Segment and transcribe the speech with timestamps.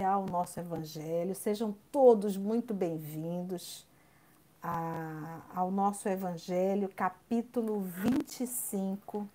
[0.00, 1.34] vamos iniciar o nosso Evangelho.
[1.34, 3.86] Sejam todos muito bem-vindos
[5.54, 9.28] ao nosso Evangelho, capítulo 25.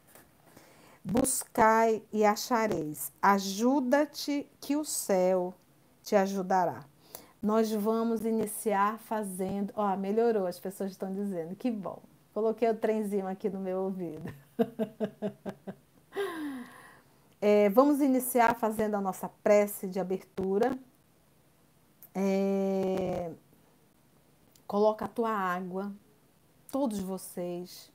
[1.03, 5.53] Buscai e achareis, ajuda-te que o céu
[6.03, 6.83] te ajudará.
[7.41, 9.71] Nós vamos iniciar fazendo.
[9.75, 12.01] Ó, oh, melhorou, as pessoas estão dizendo, que bom.
[12.33, 14.33] Coloquei o trenzinho aqui no meu ouvido.
[17.47, 20.75] É, vamos iniciar fazendo a nossa prece de abertura.
[22.11, 23.31] É,
[24.65, 25.93] coloca a tua água,
[26.71, 27.91] todos vocês.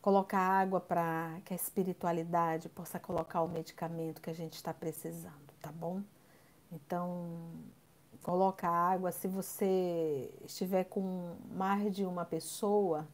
[0.00, 4.74] Coloca a água para que a espiritualidade possa colocar o medicamento que a gente está
[4.74, 6.02] precisando, tá bom?
[6.72, 7.38] Então,
[8.24, 9.12] coloca a água.
[9.12, 13.06] Se você estiver com mais de uma pessoa,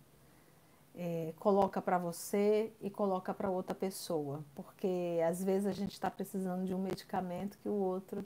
[0.99, 6.11] é, coloca para você e coloca para outra pessoa, porque às vezes a gente está
[6.11, 8.25] precisando de um medicamento que o outro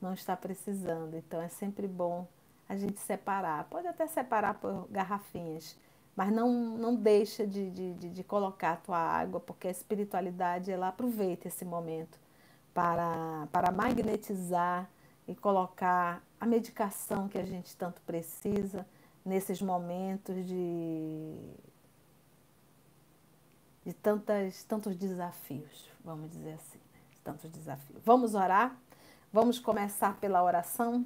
[0.00, 1.16] não está precisando.
[1.16, 2.28] Então é sempre bom
[2.68, 3.64] a gente separar.
[3.64, 5.76] Pode até separar por garrafinhas,
[6.14, 10.70] mas não, não deixa de, de, de, de colocar a tua água, porque a espiritualidade
[10.70, 12.16] ela aproveita esse momento
[12.72, 14.88] para, para magnetizar
[15.26, 18.86] e colocar a medicação que a gente tanto precisa
[19.24, 21.34] nesses momentos de
[23.84, 27.00] de tantas, tantos desafios, vamos dizer assim, né?
[27.22, 28.00] tantos desafios.
[28.04, 28.76] Vamos orar?
[29.32, 31.04] Vamos começar pela oração?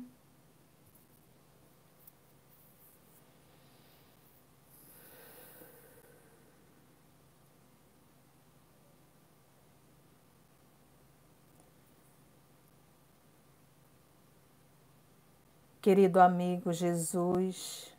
[15.80, 17.90] Querido amigo Jesus,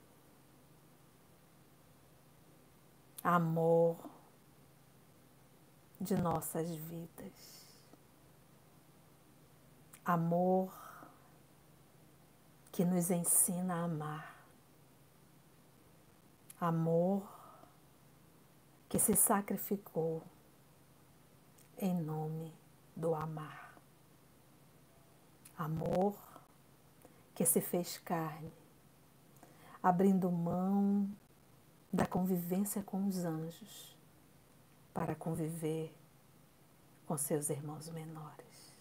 [3.24, 3.98] amor,
[6.00, 7.68] de nossas vidas.
[10.06, 10.74] Amor
[12.72, 14.36] que nos ensina a amar.
[16.60, 17.28] Amor
[18.88, 20.24] que se sacrificou
[21.78, 22.54] em nome
[22.96, 23.76] do amar.
[25.58, 26.18] Amor
[27.36, 28.52] que se fez carne,
[29.84, 31.10] abrindo mão
[31.92, 33.99] da convivência com os anjos
[34.94, 35.96] para conviver
[37.06, 38.74] com seus irmãos menores.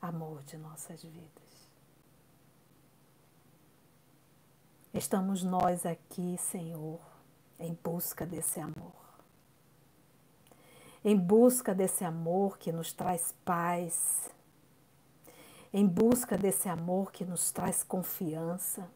[0.00, 1.68] Amor de nossas vidas.
[4.94, 7.00] Estamos nós aqui, Senhor,
[7.58, 9.06] em busca desse amor.
[11.04, 14.30] Em busca desse amor que nos traz paz.
[15.72, 18.88] Em busca desse amor que nos traz confiança.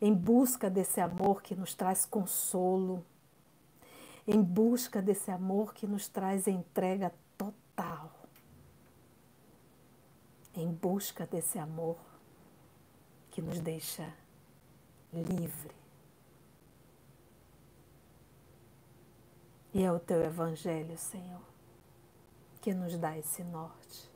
[0.00, 3.04] Em busca desse amor que nos traz consolo
[4.26, 8.12] em busca desse amor que nos traz entrega total,
[10.54, 11.98] em busca desse amor
[13.30, 14.12] que nos deixa
[15.12, 15.74] livre.
[19.74, 21.40] E é o teu Evangelho, Senhor,
[22.60, 24.10] que nos dá esse norte.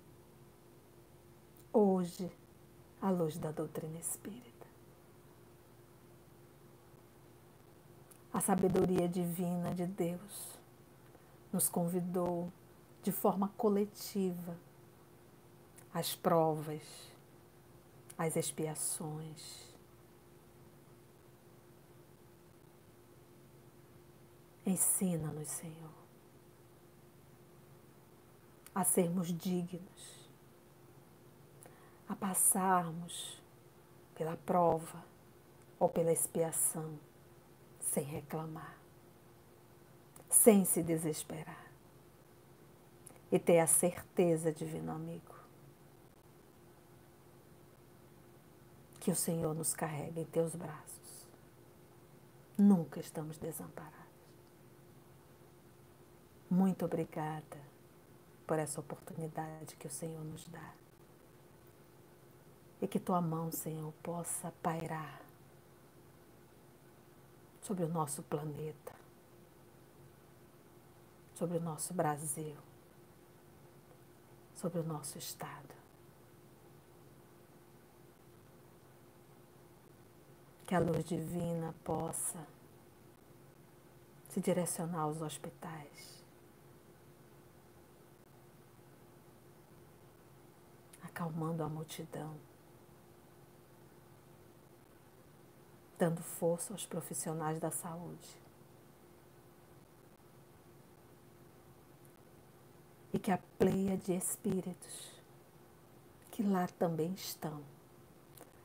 [1.72, 2.30] Hoje,
[3.00, 4.55] à luz da doutrina espírita.
[8.36, 10.58] A sabedoria divina de Deus
[11.50, 12.52] nos convidou
[13.02, 14.54] de forma coletiva
[15.90, 16.82] às provas,
[18.18, 19.74] às expiações.
[24.66, 25.94] Ensina-nos, Senhor,
[28.74, 30.28] a sermos dignos,
[32.06, 33.40] a passarmos
[34.14, 35.02] pela prova
[35.78, 36.98] ou pela expiação
[37.96, 38.76] sem reclamar,
[40.28, 41.64] sem se desesperar.
[43.32, 45.34] E ter a certeza, divino amigo,
[49.00, 51.26] que o Senhor nos carrega em teus braços.
[52.58, 53.96] Nunca estamos desamparados.
[56.50, 57.58] Muito obrigada
[58.46, 60.74] por essa oportunidade que o Senhor nos dá.
[62.80, 65.25] E que tua mão, Senhor, possa pairar
[67.66, 68.94] sobre o nosso planeta,
[71.34, 72.56] sobre o nosso Brasil,
[74.54, 75.74] sobre o nosso Estado.
[80.64, 82.46] Que a luz divina possa
[84.28, 86.22] se direcionar aos hospitais,
[91.02, 92.36] acalmando a multidão.
[95.98, 98.40] Dando força aos profissionais da saúde.
[103.12, 105.16] E que a pleia de espíritos
[106.30, 107.62] que lá também estão,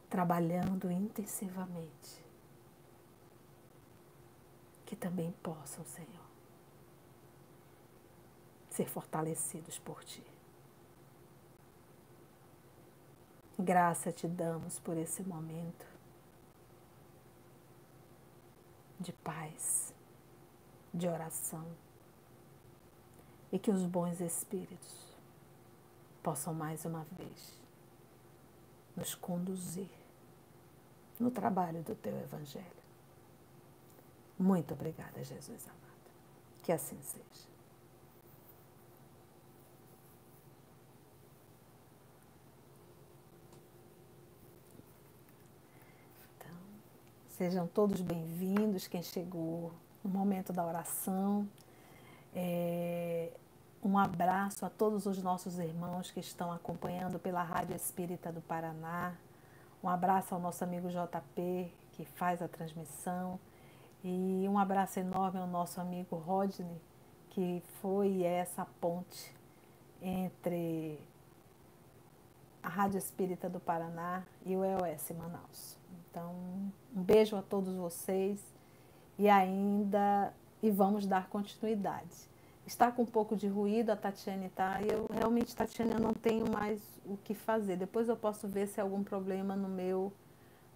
[0.09, 2.21] trabalhando intensivamente,
[4.85, 6.25] que também possam, Senhor,
[8.69, 10.21] ser fortalecidos por Ti.
[13.57, 15.90] Graça te damos por esse momento
[19.01, 19.93] de paz,
[20.93, 21.65] de oração
[23.51, 25.17] e que os bons espíritos
[26.21, 27.59] possam mais uma vez
[28.95, 29.89] nos conduzir
[31.19, 32.65] no trabalho do teu Evangelho.
[34.37, 36.11] Muito obrigada, Jesus amado.
[36.63, 37.50] Que assim seja.
[47.41, 49.71] Sejam todos bem-vindos, quem chegou
[50.03, 51.49] no momento da oração.
[52.35, 53.31] É,
[53.83, 59.15] um abraço a todos os nossos irmãos que estão acompanhando pela Rádio Espírita do Paraná.
[59.83, 63.39] Um abraço ao nosso amigo JP, que faz a transmissão.
[64.03, 66.79] E um abraço enorme ao nosso amigo Rodney,
[67.31, 69.35] que foi essa ponte
[69.99, 70.99] entre
[72.61, 75.80] a Rádio Espírita do Paraná e o EOS Manaus.
[76.11, 76.35] Então,
[76.93, 78.39] um beijo a todos vocês
[79.17, 82.29] e ainda e vamos dar continuidade.
[82.67, 84.51] Está com um pouco de ruído, a Tatiane.
[84.85, 87.77] E eu realmente, Tatiane, eu não tenho mais o que fazer.
[87.77, 90.11] Depois eu posso ver se há algum problema no meu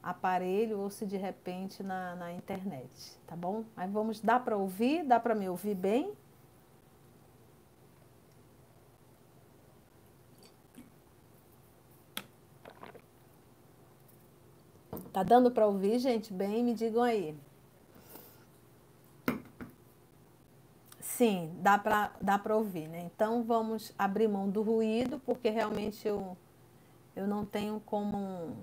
[0.01, 3.63] aparelho ou se de repente na, na internet, tá bom?
[3.75, 5.03] Mas vamos, dá para ouvir?
[5.03, 6.13] Dá para me ouvir bem?
[15.15, 16.33] Tá dando para ouvir, gente?
[16.33, 17.33] Bem, me digam aí.
[20.99, 22.99] Sim, dá para dá ouvir, né?
[22.99, 26.35] Então vamos abrir mão do ruído, porque realmente eu,
[27.15, 28.57] eu não tenho como,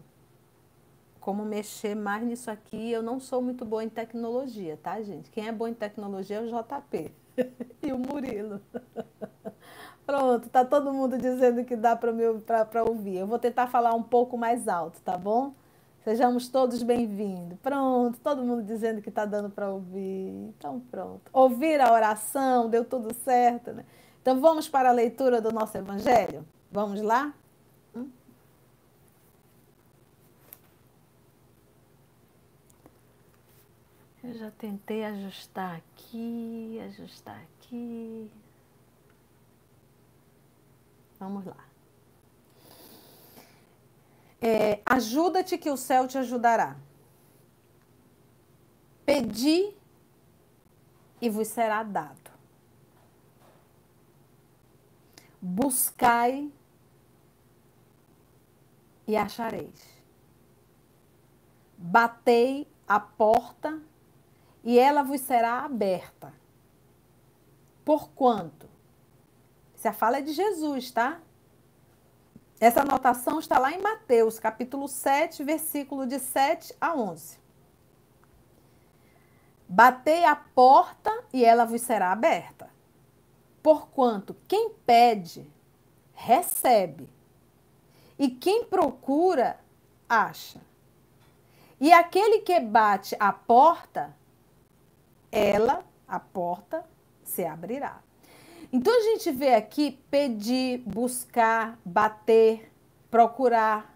[1.19, 2.91] como mexer mais nisso aqui.
[2.91, 5.31] Eu não sou muito boa em tecnologia, tá, gente?
[5.31, 7.11] Quem é bom em tecnologia é o JP
[7.83, 8.61] e o Murilo.
[10.05, 13.17] Pronto, tá todo mundo dizendo que dá para ouvir.
[13.17, 15.55] Eu vou tentar falar um pouco mais alto, tá bom?
[16.05, 17.57] Sejamos todos bem-vindos.
[17.61, 20.53] Pronto, todo mundo dizendo que está dando para ouvir.
[20.57, 21.31] Então, pronto.
[21.33, 23.85] Ouvir a oração, deu tudo certo, né?
[24.21, 26.45] Então, vamos para a leitura do nosso Evangelho?
[26.73, 27.33] Vamos lá?
[27.95, 28.11] Hum?
[34.25, 38.29] Eu já tentei ajustar aqui, ajustar aqui.
[41.21, 41.72] Vamos lá.
[44.43, 46.77] É, Ajuda-te que o céu te ajudará.
[49.06, 49.73] Pedi
[51.21, 52.33] e vos será dado.
[55.41, 56.50] Buscai
[59.06, 60.03] e achareis.
[61.79, 63.81] Batei a porta
[64.65, 66.33] e ela vos será aberta.
[67.85, 68.69] Porquanto?
[69.75, 71.21] Essa fala é de Jesus, tá?
[72.62, 77.37] Essa anotação está lá em Mateus, capítulo 7, versículo de 7 a 11.
[79.69, 82.70] Batei a porta e ela vos será aberta.
[83.65, 85.44] Porquanto quem pede,
[86.15, 87.10] recebe.
[88.17, 89.58] E quem procura,
[90.08, 90.60] acha.
[91.81, 94.17] E aquele que bate a porta,
[95.32, 96.89] ela, a porta,
[97.25, 97.98] se abrirá.
[98.72, 102.72] Então a gente vê aqui pedir, buscar, bater,
[103.10, 103.94] procurar.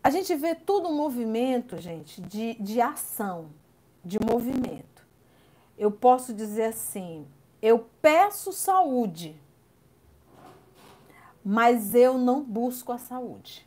[0.00, 3.50] A gente vê todo um movimento, gente, de, de ação,
[4.04, 5.04] de movimento.
[5.76, 7.26] Eu posso dizer assim:
[7.60, 9.34] eu peço saúde,
[11.44, 13.66] mas eu não busco a saúde.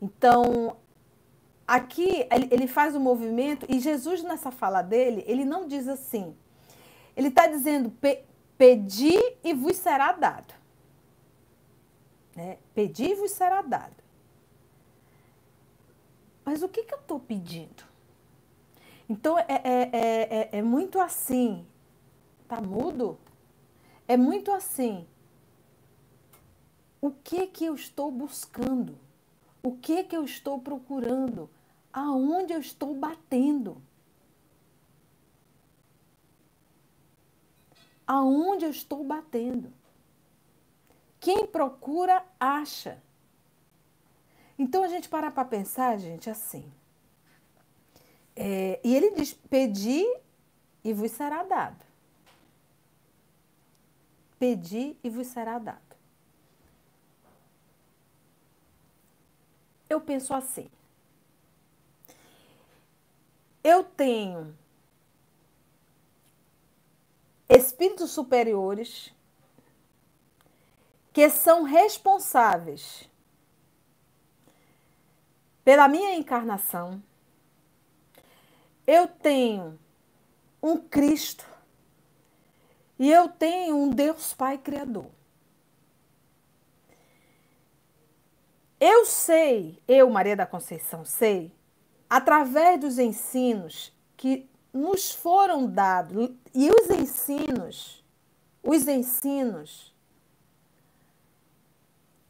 [0.00, 0.76] Então,
[1.70, 6.36] aqui ele faz o um movimento e Jesus nessa fala dele, ele não diz assim.
[7.16, 7.92] Ele está dizendo,
[8.58, 10.52] pedi e vos será dado.
[12.34, 12.58] Né?
[12.74, 14.02] Pedi e vos será dado.
[16.44, 17.84] Mas o que, que eu estou pedindo?
[19.08, 21.64] Então é, é, é, é, muito assim.
[22.48, 23.16] Tá mudo?
[24.08, 25.06] É muito assim.
[27.00, 28.98] O que que eu estou buscando?
[29.62, 31.48] O que que eu estou procurando?
[31.92, 33.82] Aonde eu estou batendo.
[38.06, 39.72] Aonde eu estou batendo.
[41.18, 43.00] Quem procura, acha.
[44.58, 46.70] Então a gente para para pensar, gente, assim.
[48.34, 50.04] É, e ele diz: Pedi
[50.82, 51.84] e vos será dado.
[54.38, 55.96] Pedi e vos será dado.
[59.88, 60.70] Eu penso assim.
[63.62, 64.56] Eu tenho
[67.48, 69.12] espíritos superiores
[71.12, 73.08] que são responsáveis
[75.64, 77.02] pela minha encarnação.
[78.86, 79.78] Eu tenho
[80.62, 81.46] um Cristo
[82.98, 85.10] e eu tenho um Deus Pai Criador.
[88.78, 91.52] Eu sei, eu, Maria da Conceição, sei,
[92.10, 98.04] através dos ensinos que nos foram dados, e os ensinos,
[98.62, 99.94] os ensinos,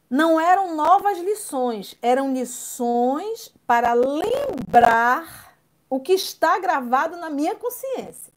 [0.09, 5.55] não eram novas lições, eram lições para lembrar
[5.89, 8.31] o que está gravado na minha consciência.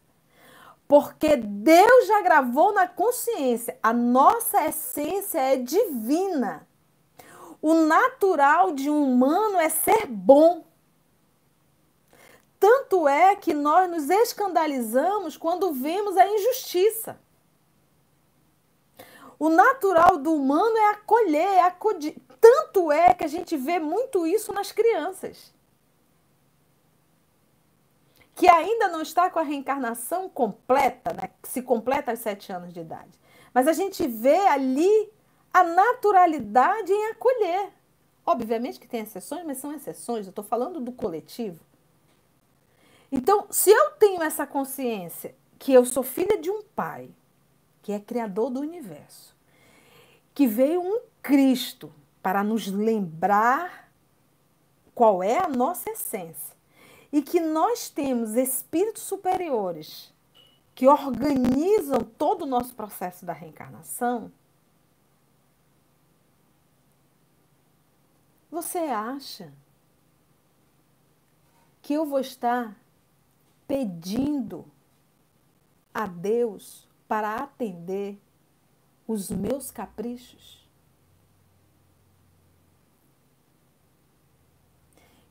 [0.86, 6.66] Porque Deus já gravou na consciência, a nossa essência é divina.
[7.60, 10.62] O natural de um humano é ser bom.
[12.66, 17.20] Tanto é que nós nos escandalizamos quando vemos a injustiça.
[19.38, 22.16] O natural do humano é acolher, é acudir.
[22.40, 25.52] Tanto é que a gente vê muito isso nas crianças.
[28.34, 31.32] Que ainda não está com a reencarnação completa, né?
[31.42, 33.20] que se completa aos sete anos de idade.
[33.52, 35.12] Mas a gente vê ali
[35.52, 37.74] a naturalidade em acolher.
[38.24, 41.60] Obviamente que tem exceções, mas são exceções, eu estou falando do coletivo.
[43.16, 47.08] Então, se eu tenho essa consciência que eu sou filha de um pai,
[47.80, 49.36] que é criador do universo,
[50.34, 53.88] que veio um Cristo para nos lembrar
[54.92, 56.56] qual é a nossa essência,
[57.12, 60.12] e que nós temos espíritos superiores
[60.74, 64.32] que organizam todo o nosso processo da reencarnação,
[68.54, 69.52] Você acha
[71.82, 72.76] que eu vou estar
[73.66, 74.64] pedindo
[75.92, 78.20] a Deus para atender
[79.06, 80.64] os meus caprichos?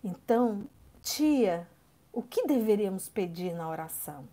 [0.04, 0.68] Então,
[1.02, 1.68] tia,
[2.12, 4.28] o que deveríamos pedir na oração?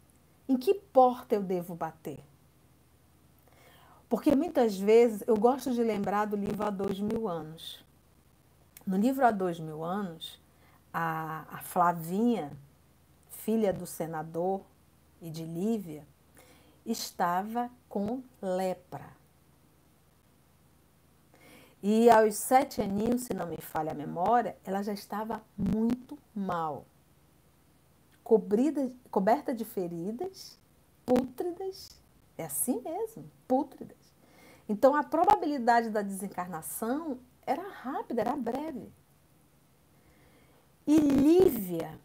[0.49, 2.19] Em que porta eu devo bater?
[4.09, 7.85] Porque muitas vezes eu gosto de lembrar do livro Há Dois Mil Anos.
[8.85, 10.41] No livro Há Dois Mil Anos,
[10.93, 12.51] a, a Flavinha,
[13.45, 14.63] filha do senador
[15.21, 16.07] e de Lívia,
[16.85, 19.19] estava com lepra.
[21.83, 26.85] E aos sete aninhos, se não me falha a memória, ela já estava muito mal.
[28.23, 30.59] Cobrida, coberta de feridas,
[31.07, 31.99] pútridas,
[32.37, 33.97] é assim mesmo, pútridas.
[34.69, 38.93] Então a probabilidade da desencarnação era rápida, era breve.
[40.87, 41.99] E Lívia,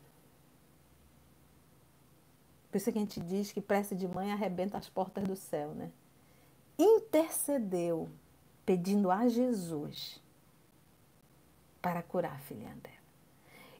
[2.75, 5.73] por isso que a gente diz que prece de mãe arrebenta as portas do céu,
[5.73, 5.93] né?
[6.77, 8.09] Intercedeu,
[8.65, 10.21] pedindo a Jesus
[11.81, 12.97] para curar a filha dela.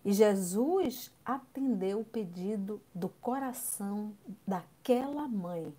[0.05, 4.15] E Jesus atendeu o pedido do coração
[4.47, 5.75] daquela mãe.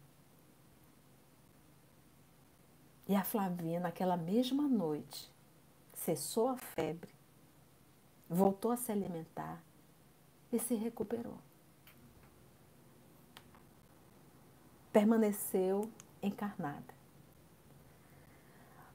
[3.08, 5.32] E a Flavinha, naquela mesma noite,
[5.94, 7.14] cessou a febre,
[8.28, 9.64] voltou a se alimentar
[10.52, 11.45] e se recuperou.
[14.96, 15.90] Permaneceu
[16.22, 16.94] encarnada.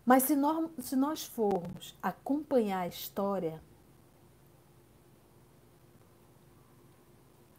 [0.04, 3.62] Mas se nós, se nós formos acompanhar a história,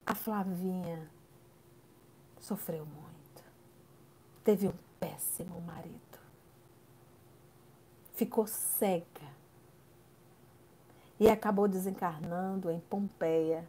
[0.05, 1.09] a Flavinha
[2.41, 3.45] sofreu muito.
[4.43, 6.19] Teve um péssimo marido.
[8.15, 9.07] Ficou cega
[11.21, 13.65] e acabou desencarnando em Pompeia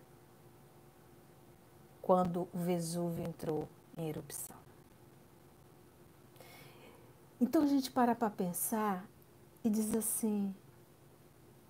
[2.01, 4.62] quando o Vesúvio entrou em erupção.
[7.39, 9.05] Então a gente para para pensar
[9.63, 10.53] e diz assim: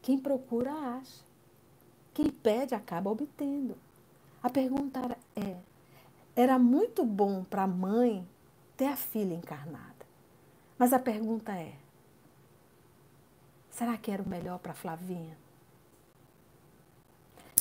[0.02, 1.24] quem procura acha,
[2.14, 3.78] quem pede acaba obtendo.
[4.42, 5.00] A pergunta
[5.36, 5.58] é:
[6.36, 8.28] era muito bom para a mãe
[8.76, 10.06] ter a filha encarnada,
[10.78, 11.76] mas a pergunta é:
[13.70, 15.38] será que era o melhor para Flavinha?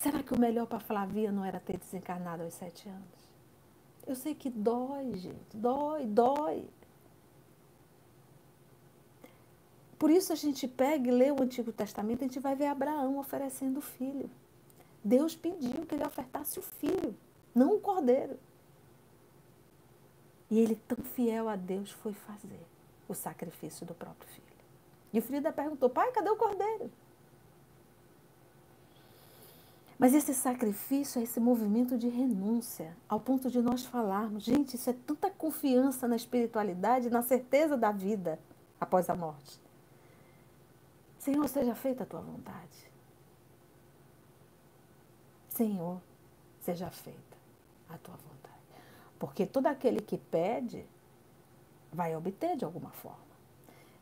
[0.03, 3.31] Será que o melhor para Flavia não era ter desencarnado aos sete anos?
[4.05, 5.57] Eu sei que dói, gente.
[5.57, 6.69] Dói, dói.
[10.03, 13.21] Por isso a gente pega e lê o Antigo Testamento, a gente vai ver Abraão
[13.21, 14.29] oferecendo o filho.
[15.05, 17.17] Deus pediu que ele ofertasse o filho,
[17.55, 18.37] não o cordeiro.
[20.51, 22.59] E ele, tão fiel a Deus, foi fazer.
[23.09, 24.65] o sacrifício do próprio filho.
[25.13, 26.91] E o filho ainda perguntou: pai, cadê o cordeiro?
[29.97, 34.91] Mas esse sacrifício é esse movimento de renúncia, ao ponto de nós falarmos, gente, isso
[34.91, 38.37] é tanta confiança na espiritualidade, na certeza da vida
[38.81, 39.62] após a morte.
[41.23, 42.91] Senhor, seja feita a tua vontade.
[45.51, 46.03] Senhor,
[46.59, 47.37] seja feita
[47.89, 48.59] a tua vontade.
[49.21, 50.85] Porque todo aquele que pede
[51.93, 53.33] vai obter de alguma forma.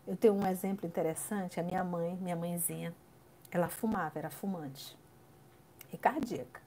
[0.06, 2.94] Eu tenho um exemplo interessante, a minha mãe, minha mãezinha,
[3.50, 4.96] ela fumava, era fumante
[5.92, 6.62] e cardíaca.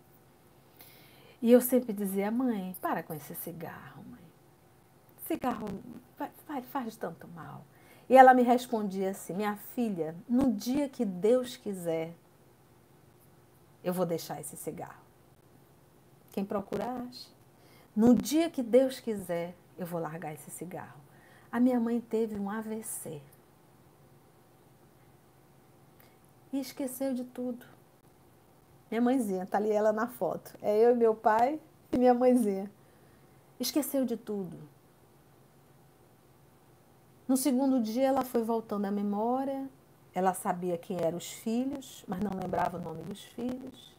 [1.42, 4.22] E eu sempre dizia, mãe, para com esse cigarro, mãe.
[5.26, 5.68] Cigarro
[6.16, 7.66] faz, faz tanto mal.
[8.10, 12.14] E ela me respondia assim: Minha filha, no dia que Deus quiser,
[13.84, 15.04] eu vou deixar esse cigarro.
[16.32, 17.30] Quem procura acha.
[17.96, 21.00] No dia que Deus quiser, eu vou largar esse cigarro.
[21.52, 23.22] A minha mãe teve um AVC.
[26.52, 27.66] E esqueceu de tudo.
[28.90, 30.56] Minha mãezinha, tá ali ela na foto.
[30.62, 31.60] É eu e meu pai
[31.92, 32.70] e minha mãezinha.
[33.60, 34.58] Esqueceu de tudo.
[37.34, 39.68] No segundo dia, ela foi voltando à memória.
[40.13, 43.98] Ela sabia quem eram os filhos, mas não lembrava o nome dos filhos.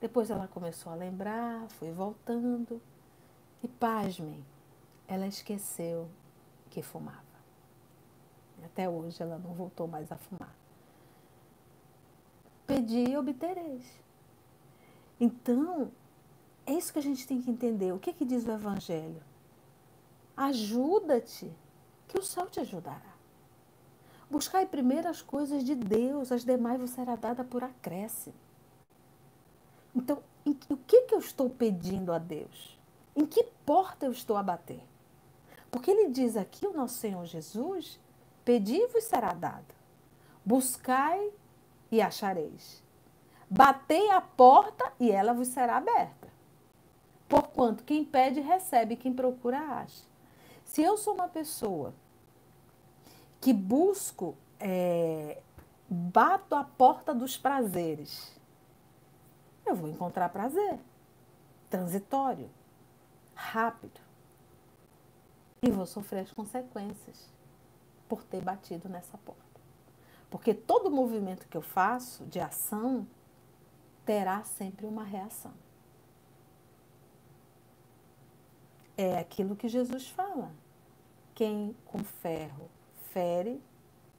[0.00, 2.80] Depois ela começou a lembrar, foi voltando.
[3.60, 4.46] E pasmem,
[5.08, 6.08] ela esqueceu
[6.70, 7.18] que fumava.
[8.64, 10.54] Até hoje ela não voltou mais a fumar.
[12.68, 13.84] Pedi e obtereis.
[15.18, 15.90] Então,
[16.64, 17.90] é isso que a gente tem que entender.
[17.90, 19.24] O que, que diz o Evangelho?
[20.36, 21.52] Ajuda-te
[22.10, 23.14] que o céu te ajudará.
[24.28, 28.34] Buscai primeiro as coisas de Deus, as demais vos será dada por acréscimo.
[29.94, 30.22] Então,
[30.68, 32.78] o que, que eu estou pedindo a Deus?
[33.14, 34.82] Em que porta eu estou a bater?
[35.70, 37.98] Porque ele diz aqui, o nosso Senhor Jesus,
[38.44, 39.74] pedi vos será dado.
[40.44, 41.30] Buscai
[41.90, 42.82] e achareis.
[43.48, 46.28] Batei a porta e ela vos será aberta.
[47.28, 50.04] Porquanto quem pede recebe, quem procura acha.
[50.64, 51.92] Se eu sou uma pessoa
[53.40, 55.40] que busco, é,
[55.88, 58.38] bato a porta dos prazeres,
[59.64, 60.78] eu vou encontrar prazer
[61.68, 62.50] transitório,
[63.34, 64.00] rápido.
[65.62, 67.30] E vou sofrer as consequências
[68.08, 69.60] por ter batido nessa porta.
[70.28, 73.06] Porque todo movimento que eu faço de ação
[74.04, 75.52] terá sempre uma reação.
[79.00, 80.52] é aquilo que Jesus fala.
[81.34, 82.68] Quem com ferro
[83.12, 83.60] fere,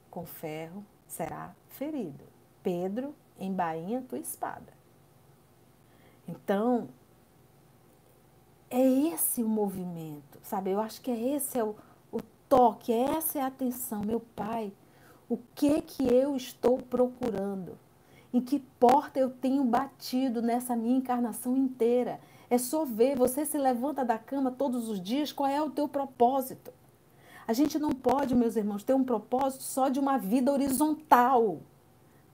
[0.09, 2.23] com ferro será ferido.
[2.63, 4.73] Pedro, embainha tua espada.
[6.27, 6.89] Então,
[8.69, 10.71] é esse o movimento, sabe?
[10.71, 11.75] Eu acho que é esse é o,
[12.11, 14.01] o toque, essa é a atenção.
[14.01, 14.71] Meu Pai,
[15.27, 17.77] o que que eu estou procurando?
[18.33, 22.21] Em que porta eu tenho batido nessa minha encarnação inteira?
[22.49, 25.87] É só ver, você se levanta da cama todos os dias, qual é o teu
[25.87, 26.71] propósito?
[27.51, 31.59] A gente não pode, meus irmãos, ter um propósito só de uma vida horizontal.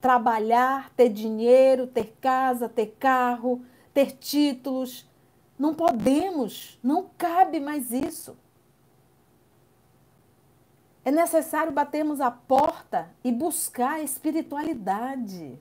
[0.00, 3.60] Trabalhar, ter dinheiro, ter casa, ter carro,
[3.92, 5.10] ter títulos.
[5.58, 8.36] Não podemos, não cabe mais isso.
[11.04, 15.58] É necessário batermos a porta e buscar espiritualidade,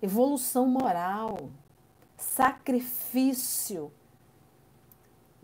[0.00, 1.50] evolução moral
[2.16, 3.92] sacrifício.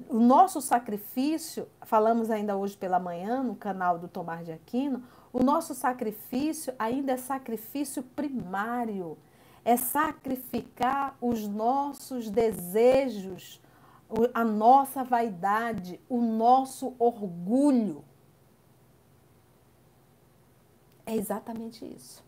[0.08, 5.42] O nosso sacrifício, falamos ainda hoje pela manhã no canal do Tomar de Aquino, o
[5.42, 9.16] nosso sacrifício ainda é sacrifício primário.
[9.64, 13.60] É sacrificar os nossos desejos,
[14.34, 18.04] a nossa vaidade, o nosso orgulho.
[21.06, 22.24] É exatamente isso.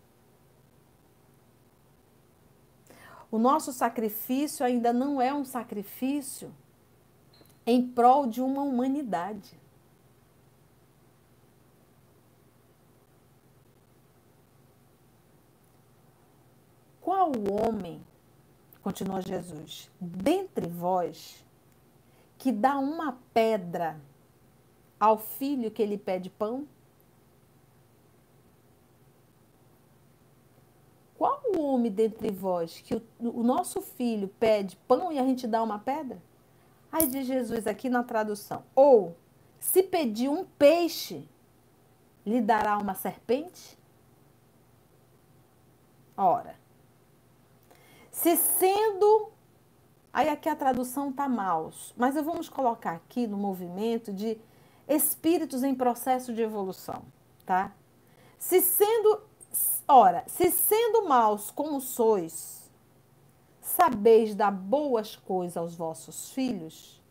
[3.31, 6.55] O nosso sacrifício ainda não é um sacrifício
[7.66, 9.59] em prol de uma humanidade.
[17.00, 18.05] Qual homem,
[18.83, 21.44] continua Jesus, dentre vós,
[22.38, 24.00] que dá uma pedra
[24.98, 26.66] ao filho que ele pede pão?
[31.16, 35.62] Qual homem dentre vós que o, o nosso filho pede pão e a gente dá
[35.62, 36.20] uma pedra?
[36.94, 39.16] Aí diz Jesus aqui na tradução: Ou,
[39.59, 41.28] se pedir um peixe,
[42.24, 43.76] lhe dará uma serpente?
[46.16, 46.54] Ora,
[48.12, 49.33] se sendo.
[50.12, 54.38] Aí aqui a tradução está mal, mas eu vamos colocar aqui no movimento de
[54.87, 57.02] espíritos em processo de evolução,
[57.44, 57.72] tá?
[58.38, 59.20] Se sendo,
[59.88, 62.63] ora, se sendo maus como sois,
[63.75, 67.03] sabeis dar boas coisas aos vossos filhos,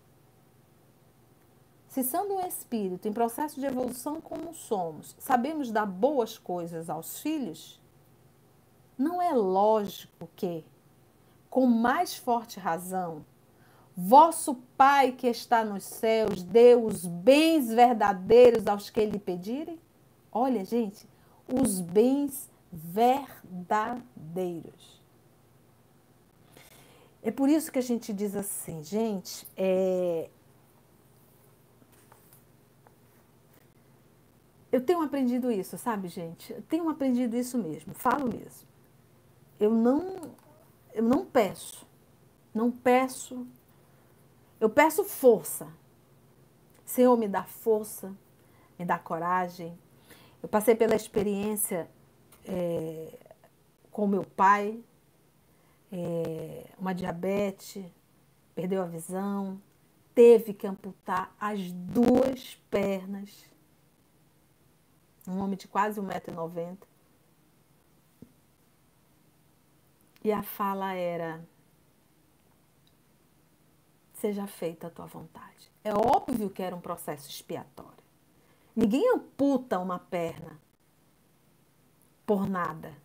[1.90, 7.20] se sendo um espírito em processo de evolução como somos, sabemos dar boas coisas aos
[7.20, 7.82] filhos,
[8.98, 10.64] não é lógico que,
[11.50, 13.26] com mais forte razão,
[13.96, 19.78] vosso Pai que está nos céus dê os bens verdadeiros aos que lhe pedirem?
[20.32, 21.10] Olha, gente,
[21.48, 25.03] os bens verdadeiros.
[27.24, 30.30] É por isso que a gente diz assim, gente, é...
[34.72, 36.54] eu tenho aprendido isso, sabe, gente?
[36.54, 38.68] Eu tenho aprendido isso mesmo, falo mesmo.
[39.60, 40.36] Eu não,
[40.94, 41.88] eu não peço,
[42.54, 43.48] não peço
[44.64, 45.68] eu peço força.
[46.86, 48.16] Senhor, me dá força,
[48.80, 49.78] me dá coragem.
[50.42, 51.90] Eu passei pela experiência
[52.46, 53.14] é,
[53.92, 54.82] com meu pai,
[55.96, 57.86] é, uma diabetes,
[58.56, 59.62] perdeu a visão,
[60.16, 63.46] teve que amputar as duas pernas.
[65.28, 66.78] Um homem de quase 1,90m.
[70.24, 71.46] E a fala era:
[74.16, 75.72] seja feita a tua vontade.
[75.84, 78.04] É óbvio que era um processo expiatório.
[78.76, 80.60] Ninguém amputa uma perna
[82.26, 82.98] por nada.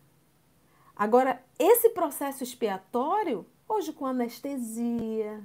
[0.95, 5.43] Agora, esse processo expiatório, hoje com anestesia,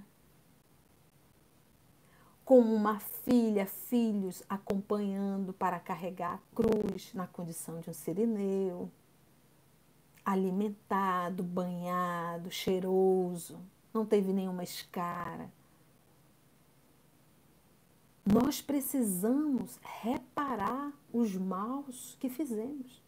[2.45, 8.89] com uma filha, filhos acompanhando para carregar a cruz na condição de um sirineu,
[10.25, 13.59] alimentado, banhado, cheiroso,
[13.93, 15.51] não teve nenhuma escara.
[18.25, 23.04] Nós precisamos reparar os maus que fizemos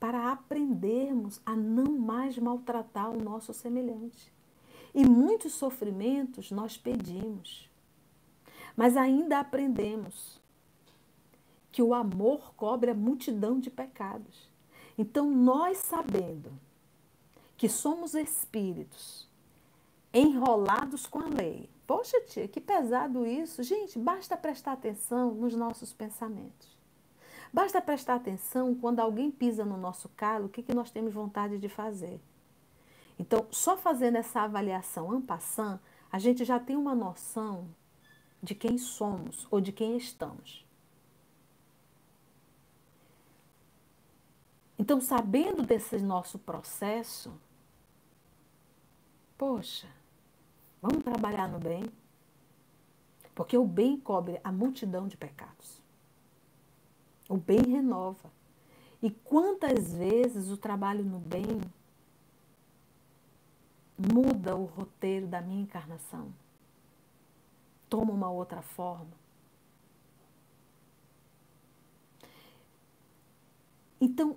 [0.00, 4.32] para aprendermos a não mais maltratar o nosso semelhante.
[4.92, 7.70] E muitos sofrimentos nós pedimos,
[8.74, 10.40] mas ainda aprendemos
[11.70, 14.50] que o amor cobre a multidão de pecados.
[14.98, 16.50] Então, nós sabendo
[17.56, 19.28] que somos espíritos
[20.12, 23.64] enrolados com a lei, Poxa, tia, que pesado isso.
[23.64, 26.79] Gente, basta prestar atenção nos nossos pensamentos.
[27.52, 31.58] Basta prestar atenção quando alguém pisa no nosso calo, o que, que nós temos vontade
[31.58, 32.20] de fazer.
[33.18, 37.68] Então, só fazendo essa avaliação passant, a gente já tem uma noção
[38.42, 40.64] de quem somos ou de quem estamos.
[44.78, 47.32] Então, sabendo desse nosso processo,
[49.36, 49.86] poxa,
[50.82, 51.84] Vamos trabalhar no bem,
[53.34, 55.79] porque o bem cobre a multidão de pecados.
[57.30, 58.28] O bem renova.
[59.00, 61.60] E quantas vezes o trabalho no bem
[63.96, 66.34] muda o roteiro da minha encarnação?
[67.88, 69.12] Toma uma outra forma.
[74.00, 74.36] Então,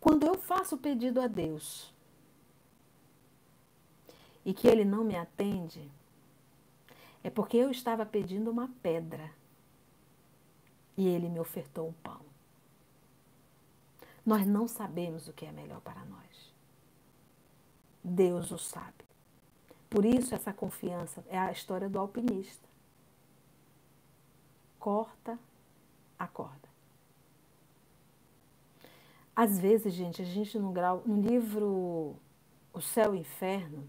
[0.00, 1.94] quando eu faço o pedido a Deus
[4.44, 5.88] e que ele não me atende,
[7.22, 9.30] é porque eu estava pedindo uma pedra
[10.96, 12.20] e ele me ofertou um pão.
[14.24, 16.54] Nós não sabemos o que é melhor para nós.
[18.02, 19.04] Deus o sabe.
[19.90, 22.68] Por isso, essa confiança é a história do alpinista.
[24.78, 25.38] Corta
[26.18, 26.68] a corda.
[29.36, 32.16] Às vezes, gente, a gente no grau, no livro
[32.72, 33.88] O Céu e o Inferno,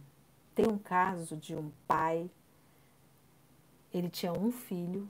[0.54, 2.30] tem um caso de um pai,
[3.94, 5.08] ele tinha um filho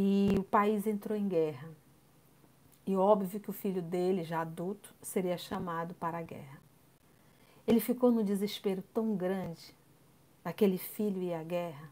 [0.00, 1.68] e o país entrou em guerra.
[2.86, 6.62] E óbvio que o filho dele, já adulto, seria chamado para a guerra.
[7.66, 9.74] Ele ficou no desespero tão grande
[10.44, 11.90] daquele filho e a guerra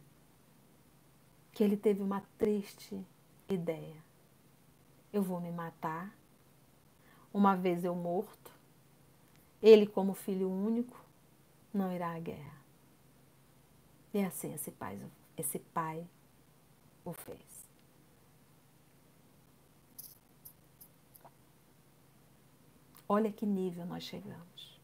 [1.51, 2.97] que ele teve uma triste
[3.49, 3.97] ideia.
[5.13, 6.17] Eu vou me matar,
[7.35, 8.53] uma vez eu morto,
[9.61, 11.05] ele como filho único,
[11.75, 12.57] não irá à guerra.
[14.15, 14.97] E assim esse pai,
[15.37, 16.07] esse pai
[17.05, 17.56] o fez.
[23.09, 24.81] Olha que nível nós chegamos.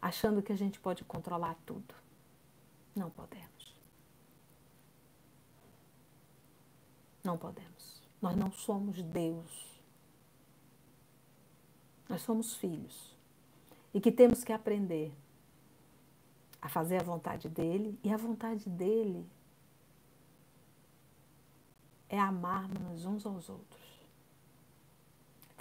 [0.00, 1.94] Achando que a gente pode controlar tudo.
[2.94, 3.76] Não podemos.
[7.22, 8.02] Não podemos.
[8.20, 9.80] Nós não somos Deus.
[12.08, 13.14] Nós somos filhos.
[13.94, 15.12] E que temos que aprender
[16.62, 19.26] a fazer a vontade dele, e a vontade dele
[22.08, 23.81] é amarmos uns aos outros.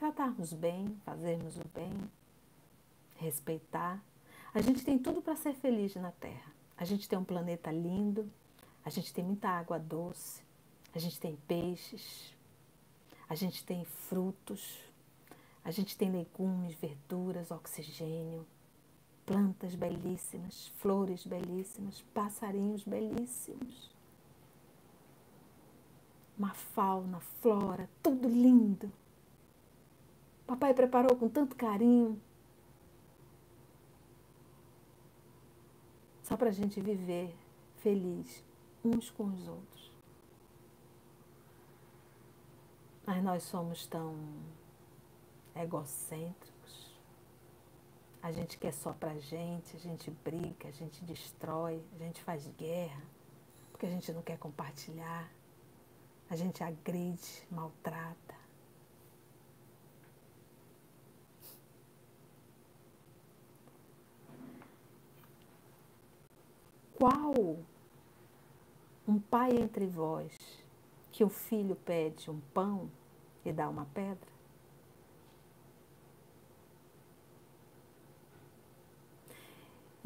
[0.01, 1.93] Tratarmos bem, fazermos o bem,
[3.17, 4.03] respeitar.
[4.51, 6.51] A gente tem tudo para ser feliz na Terra.
[6.75, 8.27] A gente tem um planeta lindo,
[8.83, 10.41] a gente tem muita água doce,
[10.95, 12.35] a gente tem peixes,
[13.29, 14.79] a gente tem frutos,
[15.63, 18.43] a gente tem legumes, verduras, oxigênio,
[19.23, 23.91] plantas belíssimas, flores belíssimas, passarinhos belíssimos.
[26.35, 28.91] Uma fauna, flora, tudo lindo.
[30.51, 32.21] Papai preparou com tanto carinho.
[36.21, 37.33] Só para a gente viver
[37.77, 38.43] feliz
[38.83, 39.95] uns com os outros.
[43.07, 44.13] Mas nós somos tão
[45.55, 46.99] egocêntricos.
[48.21, 52.45] A gente quer só pra gente, a gente briga, a gente destrói, a gente faz
[52.57, 53.01] guerra,
[53.71, 55.31] porque a gente não quer compartilhar.
[56.29, 58.40] A gente agride, maltrata.
[67.01, 67.57] Qual
[69.07, 70.31] um pai entre vós
[71.11, 72.91] que o filho pede um pão
[73.43, 74.29] e dá uma pedra?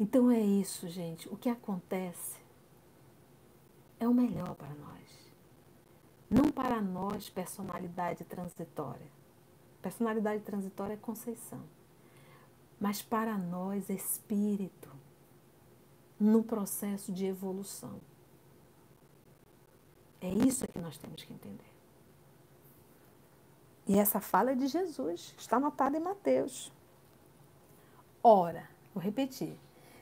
[0.00, 1.28] Então é isso, gente.
[1.28, 2.40] O que acontece
[4.00, 5.32] é o melhor para nós.
[6.30, 9.10] Não para nós, personalidade transitória.
[9.82, 11.60] Personalidade transitória é Conceição.
[12.80, 14.95] Mas para nós, espírito,
[16.18, 18.00] no processo de evolução.
[20.20, 21.64] É isso que nós temos que entender.
[23.86, 26.72] E essa fala é de Jesus, está anotada em Mateus.
[28.22, 29.56] Ora, vou repetir.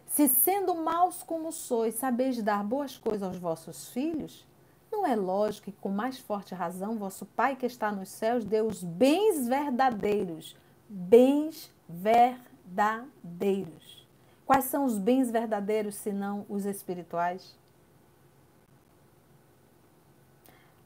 [0.06, 4.46] Se sendo maus como sois, sabeis dar boas coisas aos vossos filhos,
[4.90, 8.62] não é lógico que, com mais forte razão, vosso Pai que está nos céus dê
[8.62, 10.56] os bens verdadeiros.
[10.88, 14.03] Bens verdadeiros.
[14.46, 17.56] Quais são os bens verdadeiros, senão os espirituais?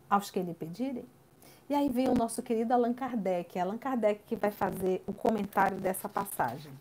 [0.09, 1.05] Aos que lhe pedirem?
[1.69, 3.59] E aí vem o nosso querido Allan Kardec.
[3.59, 6.73] É Allan Kardec que vai fazer o comentário dessa passagem.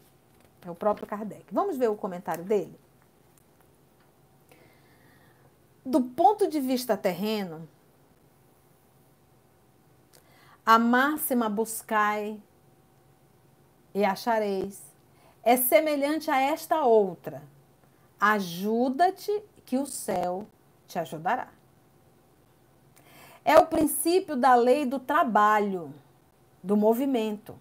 [0.65, 1.45] É o próprio Kardec.
[1.51, 2.79] Vamos ver o comentário dele?
[5.85, 7.67] Do ponto de vista terreno,
[10.65, 12.41] a máxima buscai
[13.95, 14.86] e achareis
[15.47, 17.41] é semelhante a esta outra:
[18.19, 19.31] ajuda-te
[19.65, 20.45] que o céu
[20.87, 21.49] te ajudará
[23.47, 25.93] é o princípio da lei do trabalho,
[26.61, 27.55] do movimento.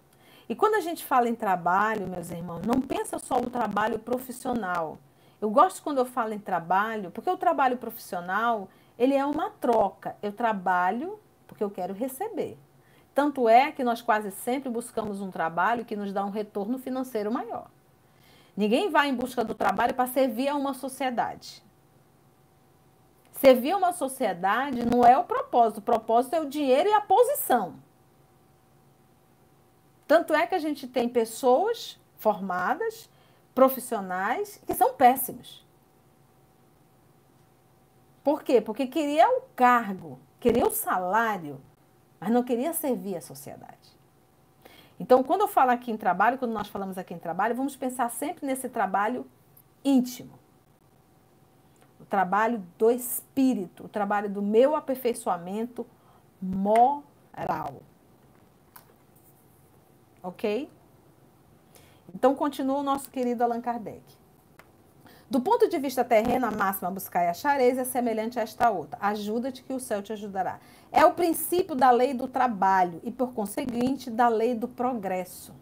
[0.49, 4.97] E quando a gente fala em trabalho, meus irmãos, não pensa só o trabalho profissional.
[5.39, 8.67] Eu gosto quando eu falo em trabalho, porque o trabalho profissional,
[8.99, 10.17] ele é uma troca.
[10.21, 12.57] Eu trabalho porque eu quero receber.
[13.15, 17.31] Tanto é que nós quase sempre buscamos um trabalho que nos dá um retorno financeiro
[17.31, 17.69] maior.
[18.57, 21.63] Ninguém vai em busca do trabalho para servir a uma sociedade.
[23.33, 27.75] Servir uma sociedade não é o propósito, o propósito é o dinheiro e a posição.
[30.07, 33.07] Tanto é que a gente tem pessoas formadas,
[33.53, 35.63] profissionais, que são péssimos.
[38.23, 38.59] Por quê?
[38.59, 41.61] Porque queria o cargo, queria o salário,
[42.19, 43.96] mas não queria servir a sociedade.
[44.99, 48.09] Então, quando eu falo aqui em trabalho, quando nós falamos aqui em trabalho, vamos pensar
[48.09, 49.25] sempre nesse trabalho
[49.83, 50.37] íntimo
[52.09, 55.85] trabalho do espírito, o trabalho do meu aperfeiçoamento
[56.41, 57.81] moral.
[60.23, 60.69] Ok?
[62.13, 64.16] Então, continua o nosso querido Allan Kardec.
[65.29, 68.97] Do ponto de vista terreno, a máxima buscar e achareis é semelhante a esta outra.
[69.01, 70.59] Ajuda-te que o céu te ajudará.
[70.91, 75.53] É o princípio da lei do trabalho e, por conseguinte, da lei do progresso.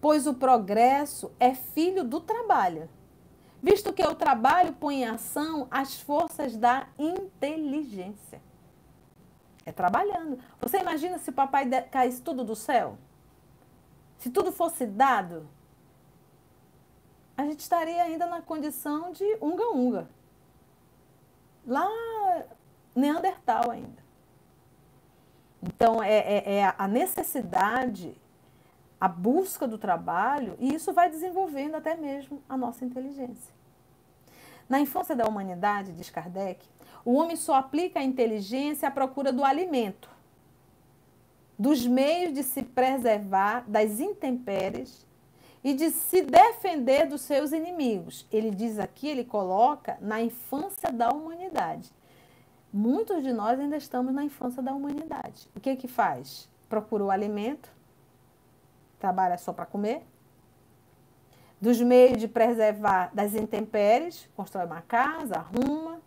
[0.00, 2.88] Pois o progresso é filho do trabalho
[3.62, 8.40] visto que o trabalho põe em ação as forças da inteligência.
[9.64, 10.38] É trabalhando.
[10.60, 12.96] Você imagina se o papai caísse tudo do céu?
[14.18, 15.46] Se tudo fosse dado,
[17.40, 20.08] a gente estaria ainda na condição de unga-unga.
[21.66, 21.88] Lá,
[22.94, 24.00] Neandertal ainda.
[25.62, 28.16] Então, é, é, é a necessidade
[29.00, 33.54] a busca do trabalho, e isso vai desenvolvendo até mesmo a nossa inteligência.
[34.68, 36.64] Na infância da humanidade, diz Kardec,
[37.02, 40.10] o homem só aplica a inteligência à procura do alimento,
[41.58, 45.06] dos meios de se preservar das intempéries
[45.62, 48.26] e de se defender dos seus inimigos.
[48.32, 51.92] Ele diz aqui, ele coloca na infância da humanidade.
[52.72, 55.48] Muitos de nós ainda estamos na infância da humanidade.
[55.54, 56.48] O que que faz?
[56.68, 57.70] Procura o alimento,
[58.98, 60.02] trabalha só para comer,
[61.60, 66.00] dos meios de preservar das intempéries, constrói uma casa, arruma,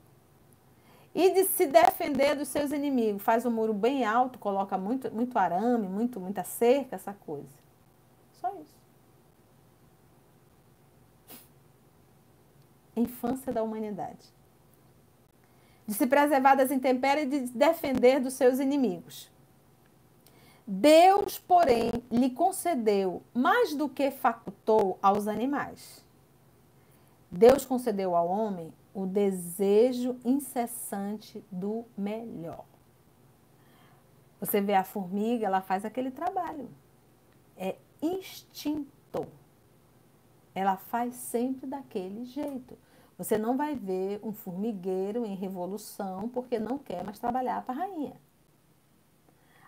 [1.13, 3.21] e de se defender dos seus inimigos.
[3.21, 7.53] Faz um muro bem alto, coloca muito, muito arame, muito, muita cerca, essa coisa.
[8.31, 8.83] Só isso.
[12.95, 14.33] Infância da humanidade.
[15.85, 19.31] De se preservar das intempéries e de defender dos seus inimigos.
[20.65, 26.05] Deus, porém, lhe concedeu mais do que facultou aos animais.
[27.29, 32.63] Deus concedeu ao homem o desejo incessante do melhor.
[34.39, 36.69] Você vê a formiga, ela faz aquele trabalho.
[37.57, 39.25] É instinto.
[40.53, 42.77] Ela faz sempre daquele jeito.
[43.17, 47.77] Você não vai ver um formigueiro em revolução porque não quer mais trabalhar para a
[47.77, 48.19] rainha.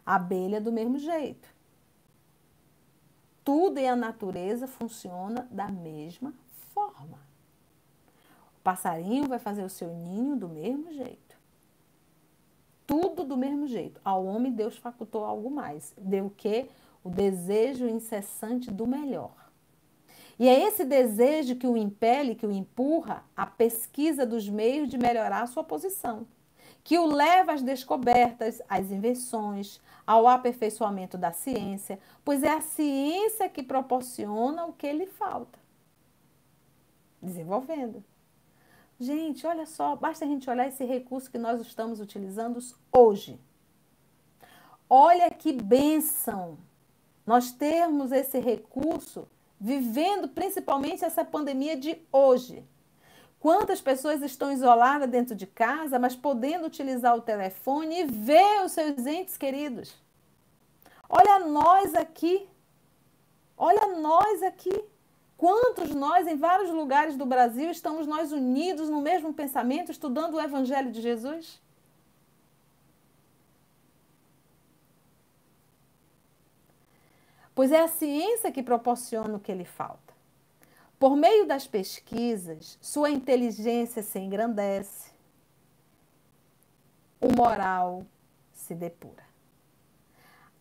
[0.05, 1.53] Abelha do mesmo jeito.
[3.43, 6.33] Tudo em a natureza funciona da mesma
[6.73, 7.25] forma
[8.65, 11.37] passarinho vai fazer o seu ninho do mesmo jeito.
[12.87, 14.01] Tudo do mesmo jeito.
[14.03, 15.93] Ao homem Deus facultou algo mais.
[15.95, 16.67] Deu o quê?
[17.03, 19.44] O desejo incessante do melhor.
[20.37, 24.97] E é esse desejo que o impele, que o empurra à pesquisa dos meios de
[24.97, 26.27] melhorar a sua posição,
[26.83, 33.49] que o leva às descobertas, às invenções, ao aperfeiçoamento da ciência, pois é a ciência
[33.49, 35.57] que proporciona o que lhe falta.
[37.21, 38.03] Desenvolvendo.
[38.99, 42.59] Gente, olha só, basta a gente olhar esse recurso que nós estamos utilizando
[42.91, 43.39] hoje.
[44.89, 46.57] Olha que bênção
[47.25, 49.27] nós termos esse recurso
[49.59, 52.63] vivendo principalmente essa pandemia de hoje.
[53.39, 58.71] Quantas pessoas estão isoladas dentro de casa, mas podendo utilizar o telefone e ver os
[58.71, 59.95] seus entes queridos?
[61.07, 62.49] Olha nós aqui.
[63.55, 64.83] Olha nós aqui.
[65.37, 70.41] Quantos nós, em vários lugares do Brasil, estamos nós unidos no mesmo pensamento, estudando o
[70.41, 71.61] Evangelho de Jesus?
[77.55, 80.13] Pois é a ciência que proporciona o que lhe falta.
[80.99, 85.11] Por meio das pesquisas, sua inteligência se engrandece,
[87.21, 88.05] o moral
[88.53, 89.23] se depura.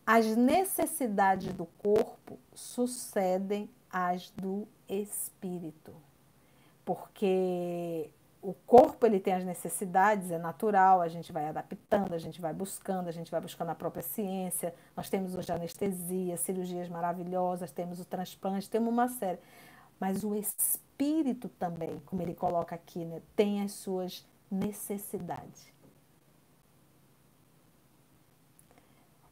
[0.06, 5.94] As necessidades do corpo sucedem as do espírito.
[6.84, 8.10] Porque
[8.44, 12.52] o corpo ele tem as necessidades, é natural, a gente vai adaptando, a gente vai
[12.52, 14.74] buscando, a gente vai buscando a própria ciência.
[14.96, 19.38] Nós temos hoje anestesia, cirurgias maravilhosas, temos o transplante, temos uma série.
[19.98, 25.72] Mas o espírito também, como ele coloca aqui, né, tem as suas necessidades.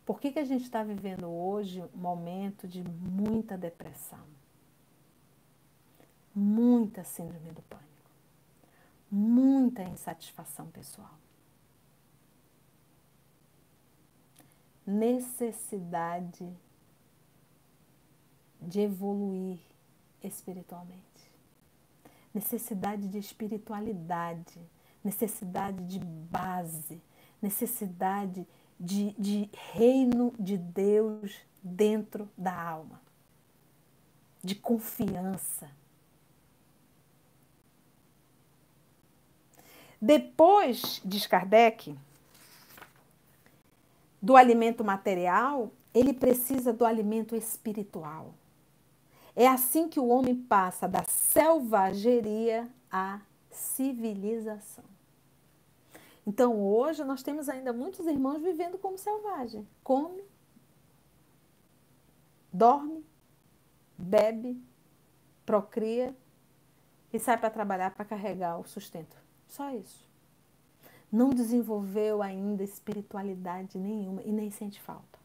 [0.07, 4.21] Por que, que a gente está vivendo hoje um momento de muita depressão?
[6.35, 7.92] muita síndrome do pânico,
[9.13, 11.19] muita insatisfação pessoal.
[14.87, 16.51] Necessidade
[18.59, 19.61] de evoluir
[20.23, 21.31] espiritualmente,
[22.33, 24.59] necessidade de espiritualidade,
[25.05, 27.01] necessidade de base,
[27.41, 28.47] necessidade
[28.81, 33.01] de, de reino de Deus dentro da alma,
[34.43, 35.71] de confiança
[40.05, 41.97] Depois, diz Kardec,
[44.21, 48.35] do alimento material, ele precisa do alimento espiritual.
[49.37, 54.85] É assim que o homem passa da selvageria à civilização.
[56.27, 59.65] Então, hoje, nós temos ainda muitos irmãos vivendo como selvagem.
[59.85, 60.25] Come,
[62.53, 63.05] dorme,
[63.97, 64.61] bebe,
[65.47, 66.13] procria
[67.13, 69.22] e sai para trabalhar para carregar o sustento.
[69.53, 70.09] Só isso.
[71.11, 75.19] Não desenvolveu ainda espiritualidade nenhuma e nem sente falta.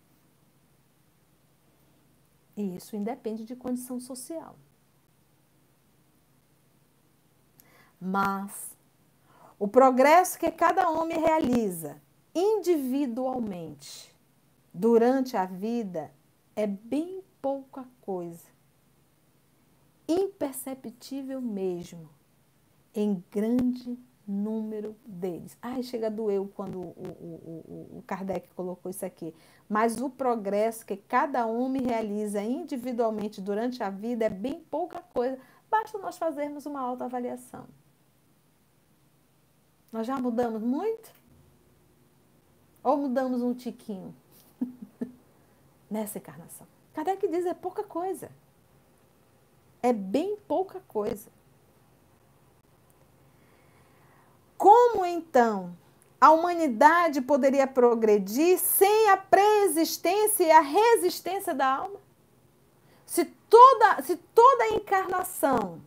[2.57, 4.57] E isso independe de condição social.
[8.01, 8.75] Mas
[9.57, 12.01] o progresso que cada homem realiza
[12.36, 14.13] individualmente
[14.73, 16.11] durante a vida
[16.53, 18.49] é bem pouca coisa.
[20.05, 22.09] Imperceptível mesmo,
[22.93, 23.97] em grande
[24.28, 25.57] número deles.
[25.61, 29.34] Ai, chega a doer quando o, o, o, o Kardec colocou isso aqui.
[29.69, 35.39] Mas o progresso que cada homem realiza individualmente durante a vida é bem pouca coisa.
[35.69, 37.65] Basta nós fazermos uma autoavaliação.
[39.91, 41.11] Nós já mudamos muito?
[42.84, 44.13] Ou mudamos um tiquinho
[45.89, 46.67] nessa encarnação?
[46.93, 48.30] Kardec diz é pouca coisa.
[49.82, 51.30] É bem pouca coisa.
[54.58, 55.78] Como então
[56.20, 61.99] a humanidade poderia progredir sem a preexistência e a resistência da alma?
[63.05, 65.82] Se toda, se toda encarnação,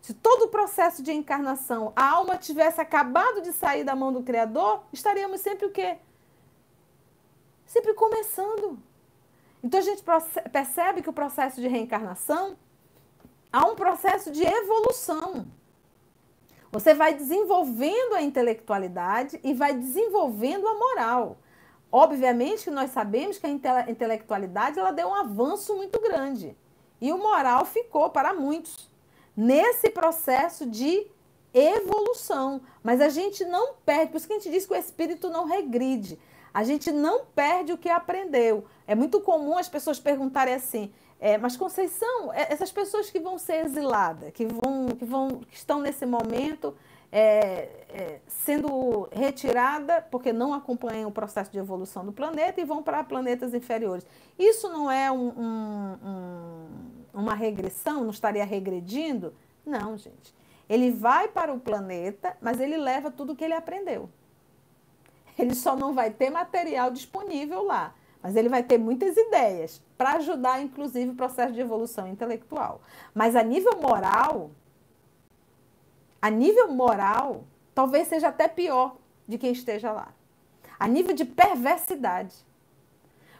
[0.00, 4.22] se todo o processo de encarnação, a alma tivesse acabado de sair da mão do
[4.22, 5.98] Criador, estaríamos sempre o quê?
[7.66, 8.78] Sempre começando.
[9.62, 10.02] Então a gente
[10.52, 12.56] percebe que o processo de reencarnação
[13.52, 15.46] há um processo de evolução.
[16.76, 21.38] Você vai desenvolvendo a intelectualidade e vai desenvolvendo a moral.
[21.90, 26.54] Obviamente que nós sabemos que a intelectualidade ela deu um avanço muito grande.
[27.00, 28.90] E o moral ficou para muitos
[29.34, 31.06] nesse processo de
[31.54, 32.60] evolução.
[32.82, 35.46] Mas a gente não perde, por isso que a gente diz que o espírito não
[35.46, 36.18] regride.
[36.52, 38.66] A gente não perde o que aprendeu.
[38.86, 43.38] É muito comum as pessoas perguntarem assim: é, mas Conceição, é, essas pessoas que vão
[43.38, 46.74] ser exiladas, que vão, que vão, que estão nesse momento
[47.10, 52.82] é, é, sendo retirada porque não acompanham o processo de evolução do planeta e vão
[52.82, 54.06] para planetas inferiores.
[54.38, 58.02] Isso não é um, um, um, uma regressão?
[58.02, 59.32] Não estaria regredindo?
[59.64, 60.34] Não, gente.
[60.68, 64.10] Ele vai para o planeta, mas ele leva tudo o que ele aprendeu.
[65.38, 67.94] Ele só não vai ter material disponível lá
[68.26, 72.80] mas ele vai ter muitas ideias para ajudar, inclusive, o processo de evolução intelectual.
[73.14, 74.50] Mas a nível moral,
[76.20, 78.96] a nível moral, talvez seja até pior
[79.28, 80.08] de quem esteja lá.
[80.76, 82.34] A nível de perversidade.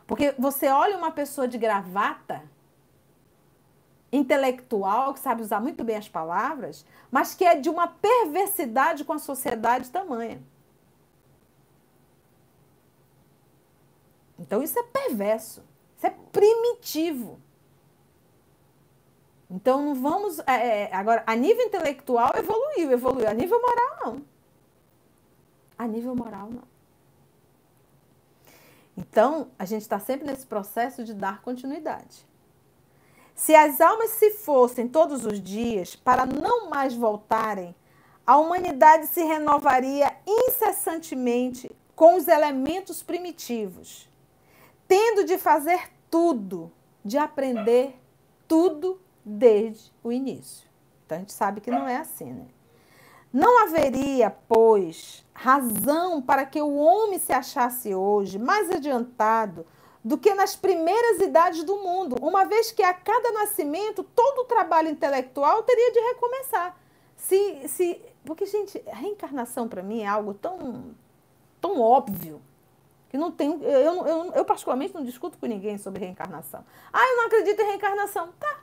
[0.06, 2.44] Porque você olha uma pessoa de gravata,
[4.12, 9.14] intelectual, que sabe usar muito bem as palavras, mas que é de uma perversidade com
[9.14, 10.40] a sociedade tamanha.
[14.46, 15.62] Então isso é perverso,
[15.96, 17.40] isso é primitivo.
[19.50, 20.38] Então não vamos.
[20.40, 23.28] É, é, agora, a nível intelectual evoluiu, evoluiu.
[23.28, 24.22] A nível moral, não.
[25.76, 26.76] A nível moral, não.
[28.96, 32.26] Então, a gente está sempre nesse processo de dar continuidade.
[33.34, 37.74] Se as almas se fossem todos os dias para não mais voltarem,
[38.26, 44.08] a humanidade se renovaria incessantemente com os elementos primitivos
[44.88, 46.72] tendo de fazer tudo,
[47.04, 47.98] de aprender
[48.46, 50.68] tudo desde o início.
[51.04, 52.46] Então a gente sabe que não é assim, né?
[53.32, 59.66] Não haveria, pois, razão para que o homem se achasse hoje mais adiantado
[60.02, 64.44] do que nas primeiras idades do mundo, uma vez que a cada nascimento todo o
[64.44, 66.78] trabalho intelectual teria de recomeçar.
[67.16, 70.94] Se, se, porque, gente, reencarnação para mim é algo tão,
[71.60, 72.40] tão óbvio,
[73.16, 73.62] não tem.
[73.62, 76.64] Eu, eu, eu, particularmente, não discuto com ninguém sobre reencarnação.
[76.92, 78.32] Ah, eu não acredito em reencarnação.
[78.38, 78.60] Tá.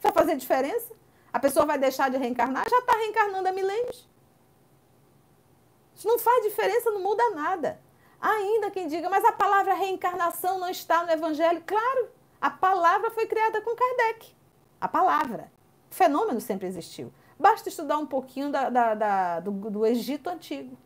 [0.00, 0.94] Vai fazer diferença?
[1.32, 2.68] A pessoa vai deixar de reencarnar?
[2.68, 4.08] Já está reencarnando há milênios.
[5.94, 7.80] Isso não faz diferença, não muda nada.
[8.20, 11.62] Ainda quem diga, mas a palavra reencarnação não está no Evangelho.
[11.66, 12.08] Claro,
[12.40, 14.34] a palavra foi criada com Kardec.
[14.80, 15.52] A palavra.
[15.90, 17.12] O fenômeno sempre existiu.
[17.38, 20.76] Basta estudar um pouquinho da, da, da, do, do Egito Antigo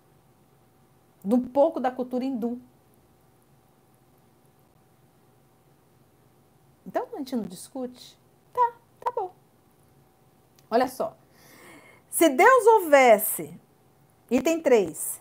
[1.24, 2.60] de um pouco da cultura hindu.
[6.86, 8.18] Então a gente não discute?
[8.52, 9.32] Tá, tá bom.
[10.70, 11.16] Olha só.
[12.08, 13.58] Se Deus houvesse,
[14.30, 15.20] item 3.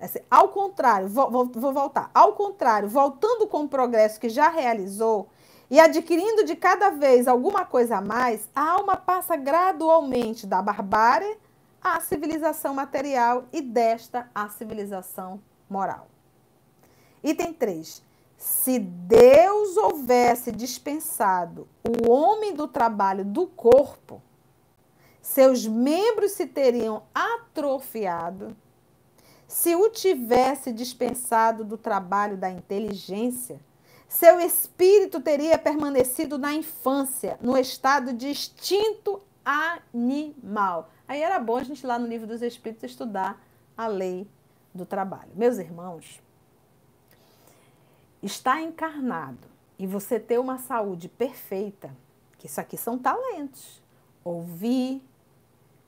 [0.00, 2.10] Assim, ao contrário, vou, vou, vou voltar.
[2.14, 5.28] Ao contrário, voltando com o progresso que já realizou
[5.70, 11.38] e adquirindo de cada vez alguma coisa a mais, a alma passa gradualmente da barbárie
[11.82, 16.08] à civilização material e desta à civilização moral.
[17.22, 18.02] Item 3.
[18.36, 24.22] Se Deus houvesse dispensado o homem do trabalho do corpo,
[25.20, 28.56] seus membros se teriam atrofiado.
[29.46, 33.60] Se o tivesse dispensado do trabalho da inteligência,
[34.08, 40.90] seu espírito teria permanecido na infância, no estado de instinto animal.
[41.10, 43.44] Aí era bom a gente lá no livro dos Espíritos estudar
[43.76, 44.28] a lei
[44.72, 45.32] do trabalho.
[45.34, 46.22] Meus irmãos,
[48.22, 51.92] estar encarnado e você ter uma saúde perfeita,
[52.38, 53.82] que isso aqui são talentos.
[54.22, 55.02] Ouvir,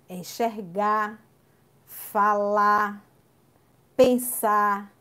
[0.08, 1.20] enxergar,
[1.86, 3.00] falar,
[3.96, 4.92] pensar,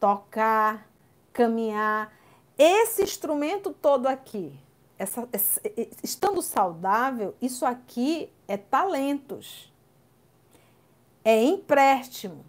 [0.00, 0.84] tocar,
[1.32, 2.12] caminhar.
[2.58, 4.52] Esse instrumento todo aqui,
[4.98, 5.60] essa, essa,
[6.02, 9.72] estando saudável, isso aqui é talentos.
[11.24, 12.44] é empréstimo.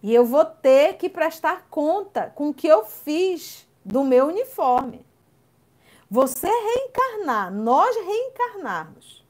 [0.00, 5.04] E eu vou ter que prestar conta com o que eu fiz do meu uniforme.
[6.08, 9.24] Você reencarnar, nós reencarnarmos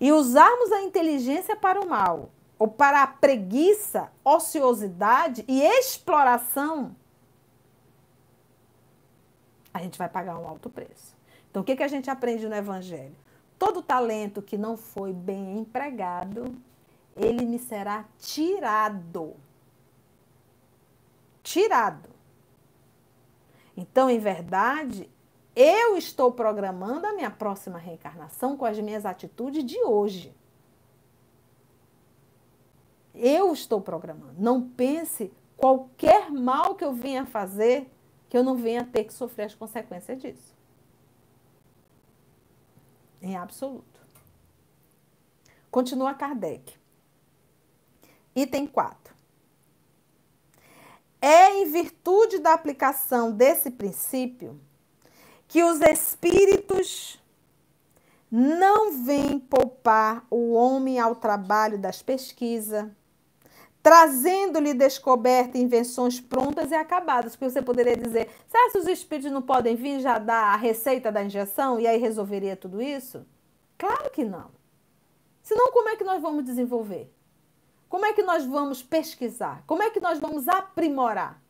[0.00, 6.96] e usarmos a inteligência para o mal ou para a preguiça, ociosidade e exploração,
[9.72, 11.16] a gente vai pagar um alto preço.
[11.48, 13.14] Então, o que, que a gente aprende no Evangelho?
[13.58, 16.54] Todo talento que não foi bem empregado,
[17.16, 19.34] ele me será tirado.
[21.42, 22.10] Tirado.
[23.76, 25.10] Então, em verdade,
[25.56, 30.34] eu estou programando a minha próxima reencarnação com as minhas atitudes de hoje.
[33.14, 34.34] Eu estou programando.
[34.38, 37.90] Não pense qualquer mal que eu venha fazer
[38.28, 40.57] que eu não venha ter que sofrer as consequências disso.
[43.20, 44.00] Em absoluto.
[45.70, 46.76] Continua Kardec.
[48.34, 49.14] Item 4.
[51.20, 54.60] É em virtude da aplicação desse princípio
[55.48, 57.20] que os espíritos
[58.30, 62.88] não vêm poupar o homem ao trabalho das pesquisas,
[63.88, 67.34] trazendo-lhe descoberta invenções prontas e acabadas.
[67.34, 71.10] Porque você poderia dizer, será que os espíritos não podem vir já dar a receita
[71.10, 73.26] da injeção e aí resolveria tudo isso?
[73.78, 74.50] Claro que não.
[75.42, 77.10] Senão, como é que nós vamos desenvolver?
[77.88, 79.64] Como é que nós vamos pesquisar?
[79.66, 81.42] Como é que nós vamos aprimorar?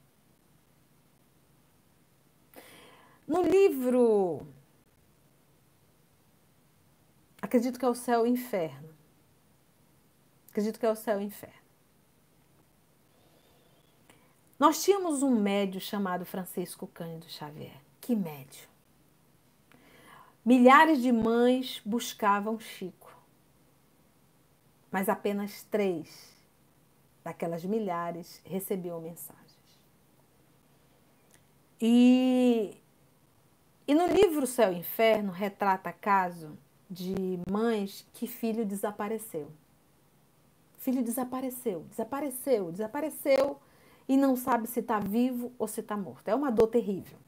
[3.27, 4.47] No livro.
[7.43, 8.91] Acredito que é o céu e o inferno.
[10.51, 11.58] Acredito que é o céu e o inferno.
[14.59, 17.81] Nós tínhamos um médio chamado Francisco Cândido Xavier.
[18.01, 18.69] Que médio?
[20.45, 23.15] Milhares de mães buscavam Chico,
[24.91, 26.35] mas apenas três
[27.23, 29.47] daquelas milhares recebiam mensagens.
[31.81, 32.77] E,
[33.87, 36.59] e no livro Céu e Inferno retrata caso
[36.91, 37.15] de
[37.49, 39.53] mães que filho desapareceu.
[40.79, 43.61] Filho desapareceu, desapareceu, desapareceu
[44.09, 46.29] e não sabe se está vivo ou se está morto.
[46.29, 47.19] É uma dor terrível.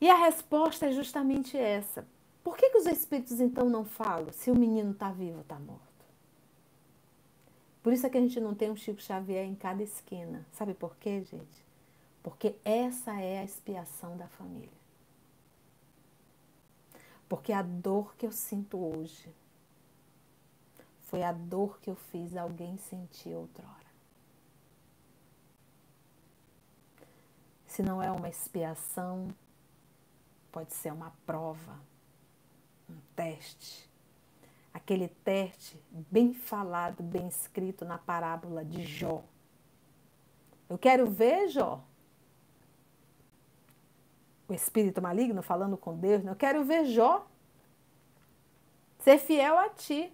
[0.00, 2.06] E a resposta é justamente essa.
[2.42, 5.58] Por que, que os espíritos então não falam se o menino está vivo ou está
[5.58, 5.86] morto?
[7.82, 10.44] Por isso é que a gente não tem um Chico Xavier em cada esquina.
[10.52, 11.64] Sabe por quê, gente?
[12.22, 14.68] Porque essa é a expiação da família.
[17.28, 19.32] Porque a dor que eu sinto hoje
[21.02, 23.85] foi a dor que eu fiz alguém sentir outrora.
[27.76, 29.28] Se não é uma expiação,
[30.50, 31.78] pode ser uma prova,
[32.88, 33.86] um teste.
[34.72, 39.22] Aquele teste bem falado, bem escrito na parábola de Jó.
[40.70, 41.84] Eu quero ver Jó.
[44.48, 46.30] O espírito maligno falando com Deus, né?
[46.30, 47.26] eu quero ver Jó
[49.00, 50.10] ser fiel a ti,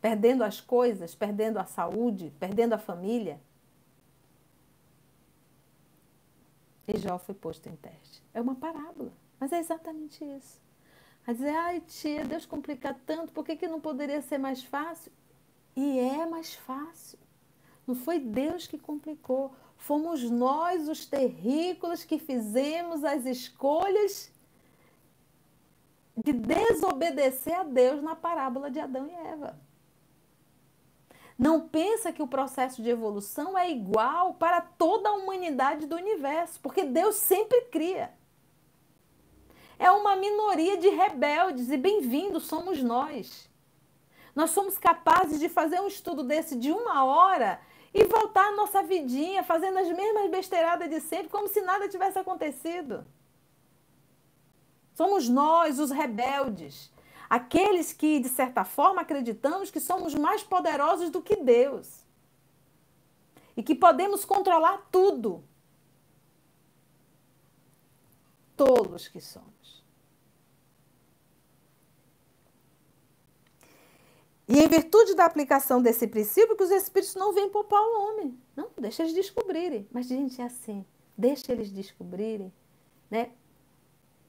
[0.00, 3.38] perdendo as coisas, perdendo a saúde, perdendo a família.
[6.86, 8.22] E Jó foi posto em teste.
[8.32, 10.60] É uma parábola, mas é exatamente isso.
[11.26, 15.10] A dizer, ai tia, Deus complica tanto, por que, que não poderia ser mais fácil?
[15.74, 17.18] E é mais fácil.
[17.86, 24.30] Não foi Deus que complicou, fomos nós, os terrícolas, que fizemos as escolhas
[26.16, 29.58] de desobedecer a Deus na parábola de Adão e Eva.
[31.38, 36.60] Não pensa que o processo de evolução é igual para toda a humanidade do universo,
[36.60, 38.12] porque Deus sempre cria.
[39.78, 43.50] É uma minoria de rebeldes e bem-vindos somos nós.
[44.34, 47.60] Nós somos capazes de fazer um estudo desse de uma hora
[47.92, 52.18] e voltar à nossa vidinha fazendo as mesmas besteiradas de sempre, como se nada tivesse
[52.18, 53.04] acontecido.
[54.94, 56.92] Somos nós, os rebeldes,
[57.28, 62.04] Aqueles que, de certa forma, acreditamos que somos mais poderosos do que Deus
[63.56, 65.44] e que podemos controlar tudo.
[68.56, 69.84] Tolos que somos.
[74.46, 78.38] E em virtude da aplicação desse princípio, que os espíritos não vêm poupar o homem.
[78.54, 79.88] Não, deixa eles descobrirem.
[79.90, 80.84] Mas, gente, é assim.
[81.16, 82.52] Deixa eles descobrirem,
[83.10, 83.30] né?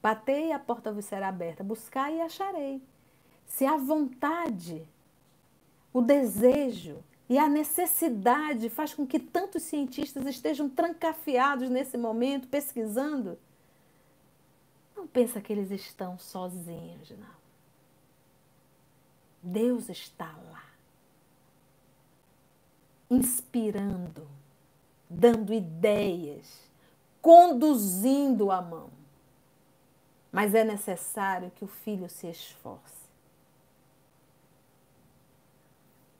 [0.06, 1.64] Batei e a porta vos será aberta.
[1.64, 2.80] Buscar e acharei.
[3.44, 4.88] Se a vontade,
[5.92, 13.36] o desejo e a necessidade faz com que tantos cientistas estejam trancafiados nesse momento, pesquisando,
[14.94, 17.36] não pensa que eles estão sozinhos, não.
[19.42, 20.62] Deus está lá.
[23.10, 24.24] inspirando,
[25.10, 26.60] dando ideias,
[27.20, 29.05] conduzindo a mão.
[30.30, 33.06] Mas é necessário que o filho se esforce.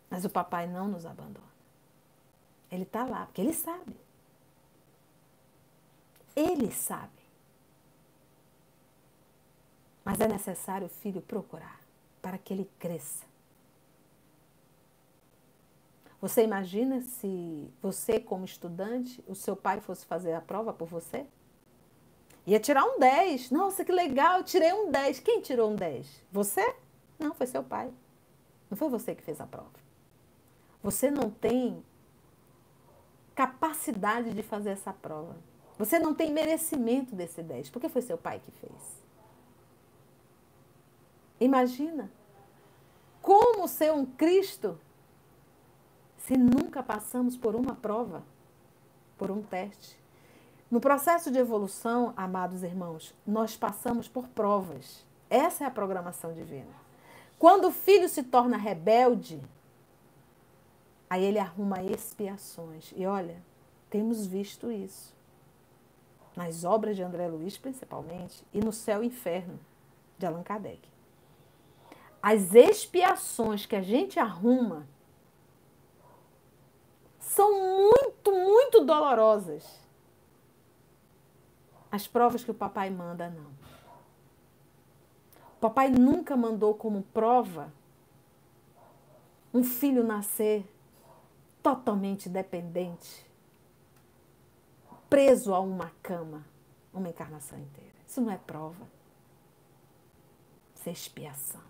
[0.09, 1.47] Mas o papai não nos abandona.
[2.71, 3.97] Ele está lá, porque ele sabe.
[6.35, 7.13] Ele sabe.
[10.05, 11.81] Mas é necessário o filho procurar
[12.23, 13.25] para que ele cresça.
[16.21, 21.27] Você imagina se você, como estudante, o seu pai fosse fazer a prova por você?
[22.47, 23.51] Ia tirar um 10.
[23.51, 25.21] Nossa, que legal, eu tirei um 10.
[25.21, 26.25] Quem tirou um 10?
[26.31, 26.77] Você?
[27.19, 27.93] Não, foi seu pai.
[28.71, 29.71] Não foi você que fez a prova.
[30.83, 31.85] Você não tem
[33.35, 35.37] capacidade de fazer essa prova.
[35.79, 39.05] Você não tem merecimento desse 10, porque foi seu pai que fez.
[41.39, 42.11] Imagina
[43.21, 44.79] como ser um Cristo
[46.17, 48.25] se nunca passamos por uma prova,
[49.19, 49.99] por um teste.
[50.71, 55.05] No processo de evolução, amados irmãos, nós passamos por provas.
[55.31, 56.75] Essa é a programação divina.
[57.39, 59.41] Quando o filho se torna rebelde,
[61.09, 62.93] aí ele arruma expiações.
[62.97, 63.41] E olha,
[63.89, 65.15] temos visto isso.
[66.35, 69.59] Nas obras de André Luiz, principalmente, e no Céu e Inferno,
[70.19, 70.81] de Allan Kardec.
[72.21, 74.87] As expiações que a gente arruma
[77.21, 79.86] são muito, muito dolorosas.
[81.97, 83.51] As provas que o papai manda, não.
[85.57, 87.73] O papai nunca mandou como prova
[89.53, 90.71] um filho nascer
[91.63, 93.25] totalmente dependente,
[95.09, 96.45] preso a uma cama,
[96.93, 97.97] uma encarnação inteira.
[98.07, 98.87] Isso não é prova.
[100.75, 101.63] Isso é expiação.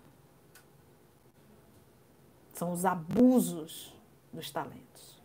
[2.53, 3.95] São os abusos
[4.33, 5.21] dos talentos.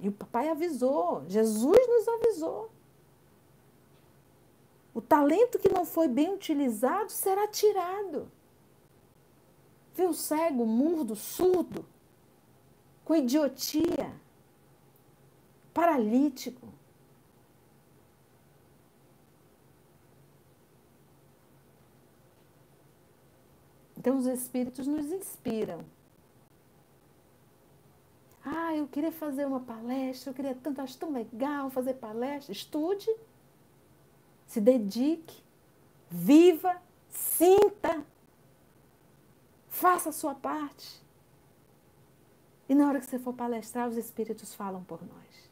[0.00, 2.81] E o papai avisou, Jesus nos avisou.
[4.94, 8.30] O talento que não foi bem utilizado será tirado.
[9.94, 11.84] Viu o cego, mudo, surdo,
[13.04, 14.12] com idiotia,
[15.72, 16.68] paralítico.
[23.96, 25.84] Então os espíritos nos inspiram
[28.44, 32.52] ah, eu queria fazer uma palestra, eu queria tanto, acho tão legal fazer palestra.
[32.52, 33.08] Estude,
[34.52, 35.42] se dedique,
[36.10, 36.76] viva,
[37.08, 38.04] sinta,
[39.66, 41.02] faça a sua parte.
[42.68, 45.50] E na hora que você for palestrar, os Espíritos falam por nós.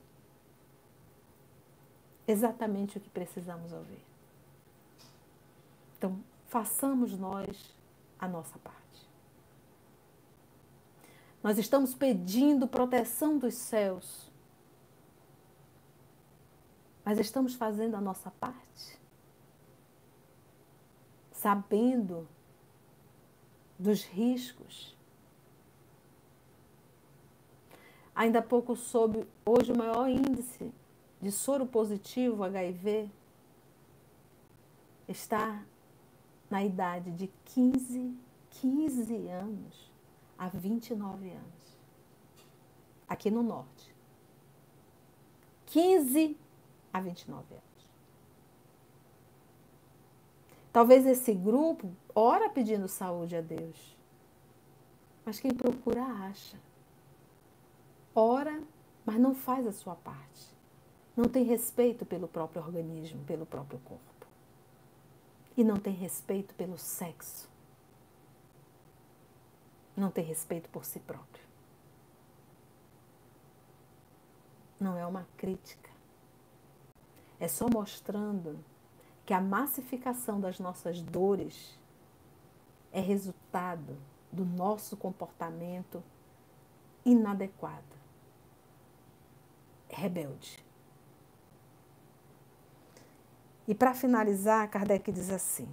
[2.29, 4.05] Exatamente o que precisamos ouvir.
[5.97, 7.75] Então, façamos nós
[8.19, 9.09] a nossa parte.
[11.43, 14.30] Nós estamos pedindo proteção dos céus.
[17.11, 18.97] Mas estamos fazendo a nossa parte.
[21.33, 22.29] Sabendo
[23.77, 24.97] dos riscos.
[28.15, 30.73] Ainda há pouco soube, hoje o maior índice
[31.21, 33.11] de soro positivo HIV
[35.09, 35.65] está
[36.49, 38.17] na idade de 15,
[38.51, 39.93] 15 anos
[40.39, 41.77] há 29 anos,
[43.09, 43.93] aqui no norte.
[45.67, 46.39] 15
[46.93, 47.65] a 29 anos.
[50.73, 53.97] Talvez esse grupo ora pedindo saúde a Deus,
[55.25, 56.57] mas quem procura acha.
[58.15, 58.63] Ora,
[59.05, 60.55] mas não faz a sua parte.
[61.17, 64.05] Não tem respeito pelo próprio organismo, pelo próprio corpo.
[65.57, 67.51] E não tem respeito pelo sexo
[70.01, 71.45] não tem respeito por si próprio.
[74.81, 75.90] Não é uma crítica.
[77.41, 78.63] É só mostrando
[79.25, 81.79] que a massificação das nossas dores
[82.93, 83.97] é resultado
[84.31, 86.03] do nosso comportamento
[87.05, 87.97] inadequado,
[89.89, 90.63] rebelde.
[93.67, 95.69] E para finalizar, Kardec diz assim: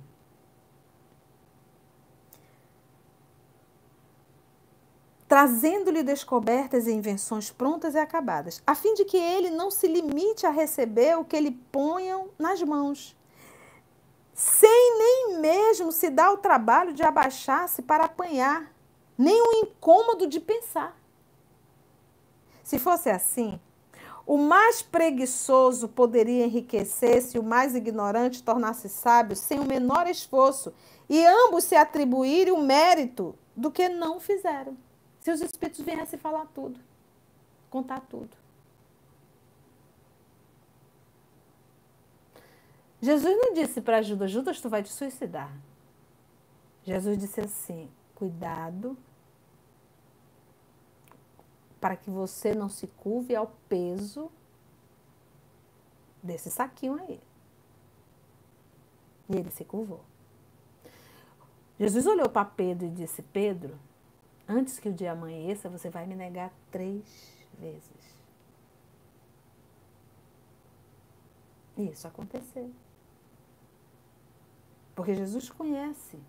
[5.27, 10.45] trazendo-lhe descobertas e invenções prontas e acabadas, a fim de que ele não se limite
[10.45, 13.15] a receber o que lhe ponham nas mãos,
[14.33, 18.71] sem nem mesmo se dar o trabalho de abaixar-se para apanhar,
[19.17, 20.97] nem o incômodo de pensar.
[22.63, 23.59] Se fosse assim,
[24.25, 30.73] o mais preguiçoso poderia enriquecer-se, o mais ignorante tornar-se sábio sem o menor esforço,
[31.09, 34.77] e ambos se atribuírem o mérito do que não fizeram
[35.27, 36.79] se os espíritos viessem falar tudo.
[37.69, 38.29] contar tudo.
[43.01, 45.53] Jesus não disse para Judas, Judas, tu vai te suicidar.
[46.85, 48.97] Jesus disse assim: cuidado
[51.81, 54.31] para que você não se curve ao peso
[56.23, 57.19] desse saquinho aí.
[59.29, 60.05] E ele se curvou.
[61.77, 63.77] Jesus olhou para Pedro e disse: Pedro,
[64.47, 67.03] antes que o dia amanheça, você vai me negar três
[67.59, 68.17] vezes.
[71.77, 72.73] E isso aconteceu.
[74.95, 76.19] Porque Jesus conhece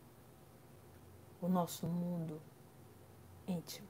[1.41, 2.41] o nosso mundo
[3.47, 3.88] íntimo.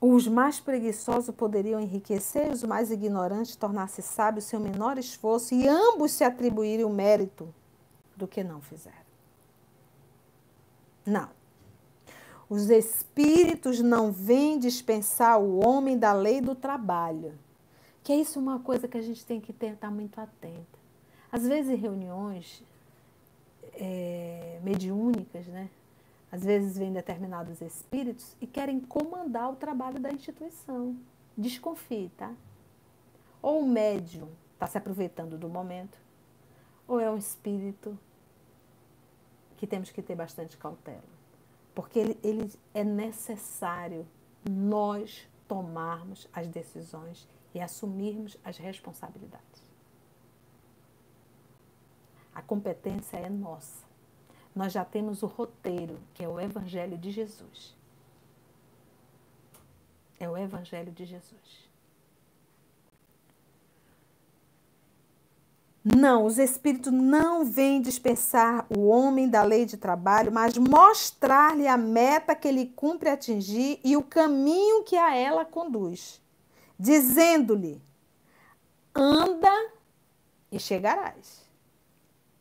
[0.00, 5.68] Os mais preguiçosos poderiam enriquecer, os mais ignorantes tornar-se sábios sem o menor esforço, e
[5.68, 7.52] ambos se atribuírem o mérito
[8.16, 8.96] do que não fizeram.
[11.04, 11.28] Não.
[12.48, 17.34] Os espíritos não vêm dispensar o homem da lei do trabalho.
[18.02, 20.80] Que é isso uma coisa que a gente tem que estar muito atenta.
[21.30, 22.64] Às vezes, em reuniões
[23.74, 25.68] é, mediúnicas, né?
[26.32, 30.96] Às vezes vêm determinados espíritos e querem comandar o trabalho da instituição.
[31.36, 32.32] Desconfie, tá?
[33.42, 35.98] Ou o médium está se aproveitando do momento,
[36.86, 37.98] ou é um espírito
[39.56, 41.02] que temos que ter bastante cautela.
[41.74, 44.06] Porque ele, ele é necessário
[44.48, 49.70] nós tomarmos as decisões e assumirmos as responsabilidades.
[52.34, 53.89] A competência é nossa
[54.54, 57.74] nós já temos o roteiro, que é o Evangelho de Jesus.
[60.18, 61.70] É o Evangelho de Jesus.
[65.82, 71.76] Não, os Espíritos não vêm dispensar o homem da lei de trabalho, mas mostrar-lhe a
[71.76, 76.20] meta que ele cumpre atingir e o caminho que a ela conduz,
[76.78, 77.80] dizendo-lhe:
[78.94, 79.72] anda
[80.52, 81.48] e chegarás.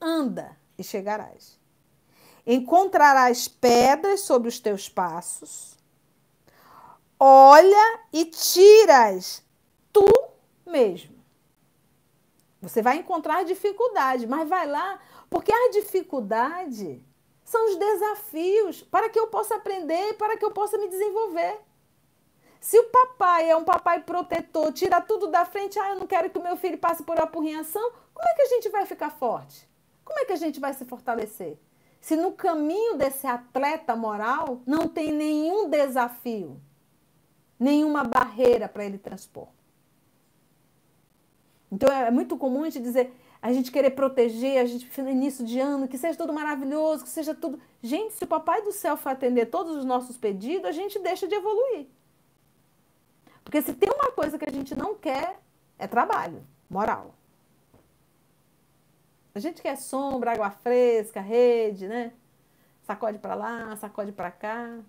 [0.02, 1.59] Anda e chegarás.
[2.52, 5.78] Encontrarás pedras sobre os teus passos.
[7.20, 9.44] Olha e tiras
[9.94, 10.04] tu
[10.66, 11.24] mesmo.
[12.60, 17.06] Você vai encontrar dificuldade, mas vai lá, porque a dificuldade
[17.44, 21.56] são os desafios para que eu possa aprender, para que eu possa me desenvolver.
[22.60, 26.32] Se o papai é um papai protetor, tira tudo da frente, ah, eu não quero
[26.32, 29.70] que o meu filho passe por apurrinhação, como é que a gente vai ficar forte?
[30.04, 31.56] Como é que a gente vai se fortalecer?
[32.00, 36.60] Se no caminho desse atleta moral não tem nenhum desafio,
[37.60, 39.48] nenhuma barreira para ele transpor.
[41.72, 45.46] Então é muito comum a gente dizer, a gente querer proteger, a gente no início
[45.46, 47.60] de ano, que seja tudo maravilhoso, que seja tudo.
[47.82, 51.28] Gente, se o Papai do Céu for atender todos os nossos pedidos, a gente deixa
[51.28, 51.88] de evoluir.
[53.44, 55.40] Porque se tem uma coisa que a gente não quer,
[55.78, 57.16] é trabalho, moral.
[59.34, 62.12] A gente quer sombra, água fresca, rede, né?
[62.84, 64.80] Sacode para lá, sacode para cá.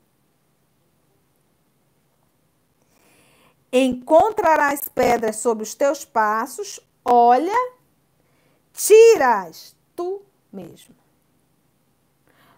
[3.73, 7.55] Encontrarás pedras sobre os teus passos, olha,
[8.73, 10.23] tiras tu
[10.53, 10.97] mesmo.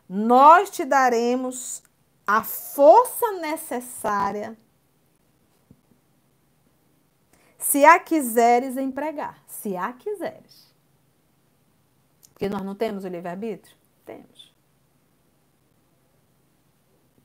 [0.08, 1.82] Nós te daremos
[2.26, 4.56] a força necessária
[7.58, 10.71] se a quiseres empregar, se a quiseres.
[12.42, 13.76] Porque nós não temos o livre-arbítrio?
[14.04, 14.52] Temos.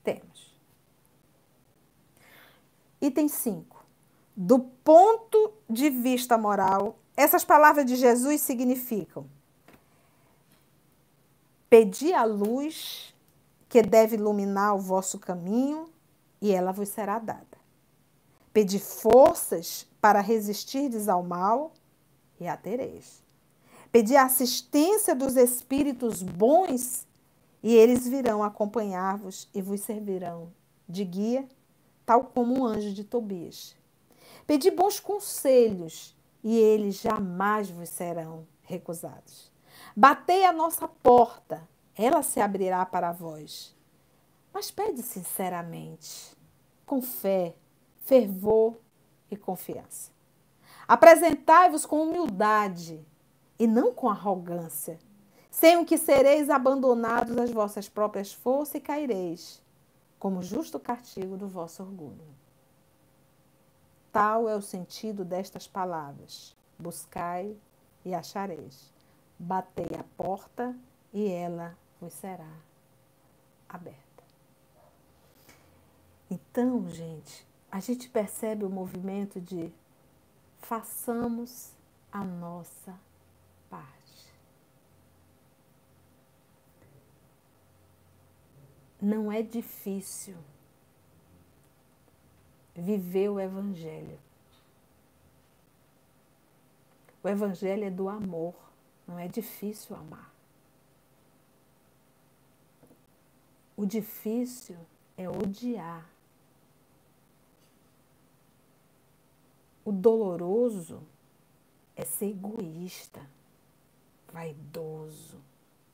[0.04, 0.56] Temos.
[3.00, 3.84] Item 5.
[4.36, 9.28] Do ponto de vista moral, essas palavras de Jesus significam
[11.68, 13.12] Pedi a luz
[13.68, 15.90] que deve iluminar o vosso caminho
[16.40, 17.58] e ela vos será dada.
[18.52, 21.72] Pedi forças para resistirdes ao mal
[22.38, 23.26] e a tereis.
[23.90, 27.06] Pedir a assistência dos espíritos bons
[27.62, 30.52] e eles virão acompanhar-vos e vos servirão
[30.88, 31.48] de guia,
[32.04, 33.76] tal como o anjo de Tobias.
[34.46, 39.50] Pedi bons conselhos e eles jamais vos serão recusados.
[39.96, 41.66] Batei a nossa porta,
[41.96, 43.74] ela se abrirá para vós.
[44.52, 46.36] Mas pede sinceramente,
[46.86, 47.54] com fé,
[48.00, 48.76] fervor
[49.30, 50.10] e confiança.
[50.86, 53.04] Apresentai-vos com humildade
[53.58, 54.98] e não com arrogância,
[55.50, 59.62] sem o que sereis abandonados às vossas próprias forças e caireis,
[60.18, 62.26] como justo castigo do vosso orgulho.
[64.12, 67.56] Tal é o sentido destas palavras: buscai
[68.04, 68.92] e achareis,
[69.38, 70.76] batei a porta
[71.12, 72.52] e ela vos será
[73.68, 74.08] aberta.
[76.30, 79.72] Então, gente, a gente percebe o movimento de
[80.58, 81.72] façamos
[82.12, 82.98] a nossa
[83.70, 83.88] parte.
[89.00, 90.36] Não é difícil
[92.74, 94.18] viver o Evangelho.
[97.22, 98.54] O Evangelho é do amor,
[99.06, 100.32] não é difícil amar.
[103.76, 104.76] O difícil
[105.16, 106.08] é odiar.
[109.84, 111.02] O doloroso
[111.96, 113.24] é ser egoísta,
[114.32, 115.40] vaidoso,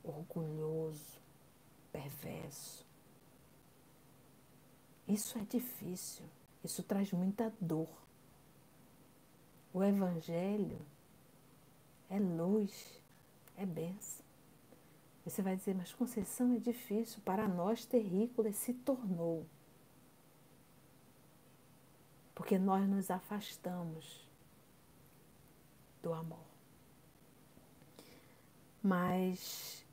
[0.02, 1.18] orgulhoso,
[1.92, 2.83] perverso.
[5.06, 6.24] Isso é difícil,
[6.62, 7.88] isso traz muita dor.
[9.72, 10.80] O Evangelho
[12.08, 13.02] é luz,
[13.56, 14.24] é benção.
[15.24, 19.46] Você vai dizer, mas Conceição é difícil, para nós terrícolas se tornou
[22.34, 24.28] porque nós nos afastamos
[26.02, 26.44] do amor.
[28.82, 29.86] Mas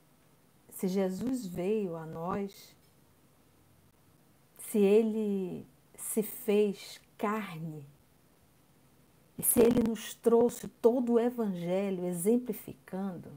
[0.69, 2.75] se Jesus veio a nós,
[4.71, 5.67] se ele
[5.97, 7.85] se fez carne,
[9.37, 13.29] e se ele nos trouxe todo o evangelho exemplificando,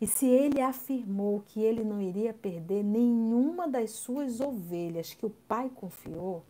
[0.00, 5.30] e se ele afirmou que ele não iria perder nenhuma das suas ovelhas que o
[5.30, 6.44] Pai confiou,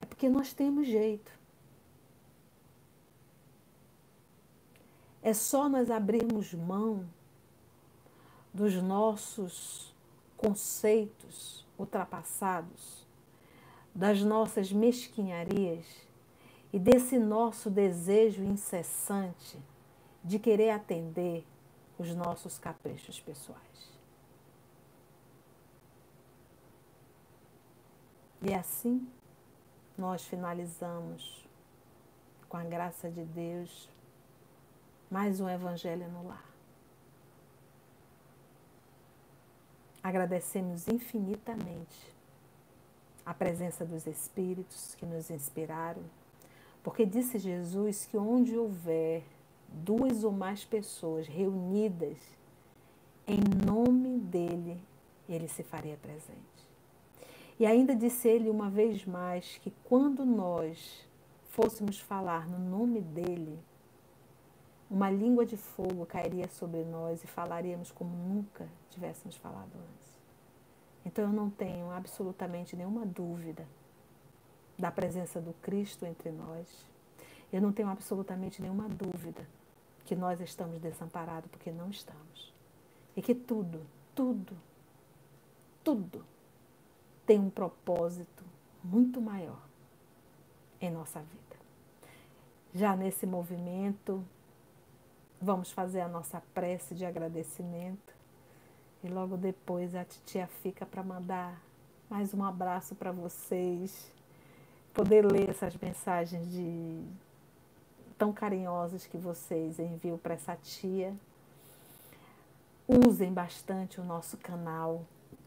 [0.00, 1.30] é porque nós temos jeito.
[5.20, 7.06] É só nós abrirmos mão
[8.54, 9.94] dos nossos
[10.34, 13.06] conceitos ultrapassados,
[13.94, 15.86] das nossas mesquinharias
[16.72, 19.58] e desse nosso desejo incessante
[20.22, 21.46] de querer atender
[21.98, 23.98] os nossos caprichos pessoais.
[28.42, 29.08] E assim
[29.96, 31.44] nós finalizamos,
[32.48, 33.90] com a graça de Deus,
[35.10, 36.47] mais um Evangelho no lar.
[40.08, 42.14] Agradecemos infinitamente
[43.26, 46.00] a presença dos Espíritos que nos inspiraram,
[46.82, 49.22] porque disse Jesus que onde houver
[49.68, 52.16] duas ou mais pessoas reunidas
[53.26, 54.80] em nome dele,
[55.28, 56.40] ele se faria presente.
[57.60, 61.06] E ainda disse ele uma vez mais que quando nós
[61.50, 63.58] fôssemos falar no nome dele,
[64.90, 70.18] uma língua de fogo cairia sobre nós e falaríamos como nunca tivéssemos falado antes.
[71.04, 73.66] Então eu não tenho absolutamente nenhuma dúvida
[74.78, 76.86] da presença do Cristo entre nós.
[77.52, 79.46] Eu não tenho absolutamente nenhuma dúvida
[80.04, 82.54] que nós estamos desamparados, porque não estamos.
[83.16, 83.82] E que tudo,
[84.14, 84.56] tudo,
[85.84, 86.24] tudo
[87.26, 88.44] tem um propósito
[88.82, 89.60] muito maior
[90.80, 91.56] em nossa vida.
[92.72, 94.24] Já nesse movimento,
[95.40, 98.14] vamos fazer a nossa prece de agradecimento.
[99.02, 101.60] E logo depois a titia fica para mandar
[102.10, 104.10] mais um abraço para vocês,
[104.94, 107.04] poder ler essas mensagens de
[108.16, 111.14] tão carinhosas que vocês enviam para essa tia.
[112.88, 115.04] Usem bastante o nosso canal.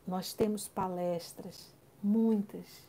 [0.08, 2.88] Nós temos palestras, muitas,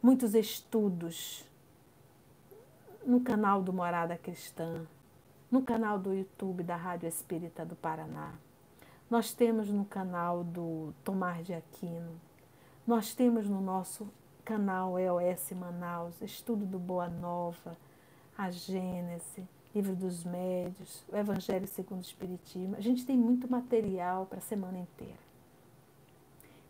[0.00, 1.44] muitos estudos
[3.04, 4.86] no canal do Morada Cristã,
[5.54, 8.34] no canal do YouTube da Rádio Espírita do Paraná.
[9.08, 12.20] Nós temos no canal do Tomar de Aquino.
[12.84, 14.10] Nós temos no nosso
[14.44, 17.76] canal EOS Manaus, Estudo do Boa Nova,
[18.36, 22.74] a Gênese, Livro dos Médios, o Evangelho segundo o Espiritismo.
[22.74, 25.22] A gente tem muito material para a semana inteira.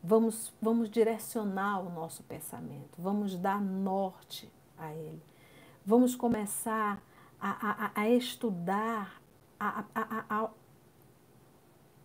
[0.03, 5.23] Vamos, vamos direcionar o nosso pensamento, vamos dar norte a ele.
[5.87, 7.03] Vamos começar
[7.47, 9.21] a, a, a estudar,
[9.61, 10.51] a, a,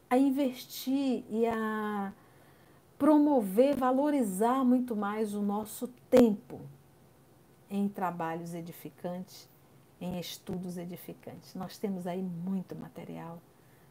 [0.10, 2.12] a investir e a
[2.98, 6.60] promover, valorizar muito mais o nosso tempo
[7.70, 9.48] em trabalhos edificantes,
[10.02, 11.56] em estudos edificantes.
[11.56, 13.40] Nós temos aí muito material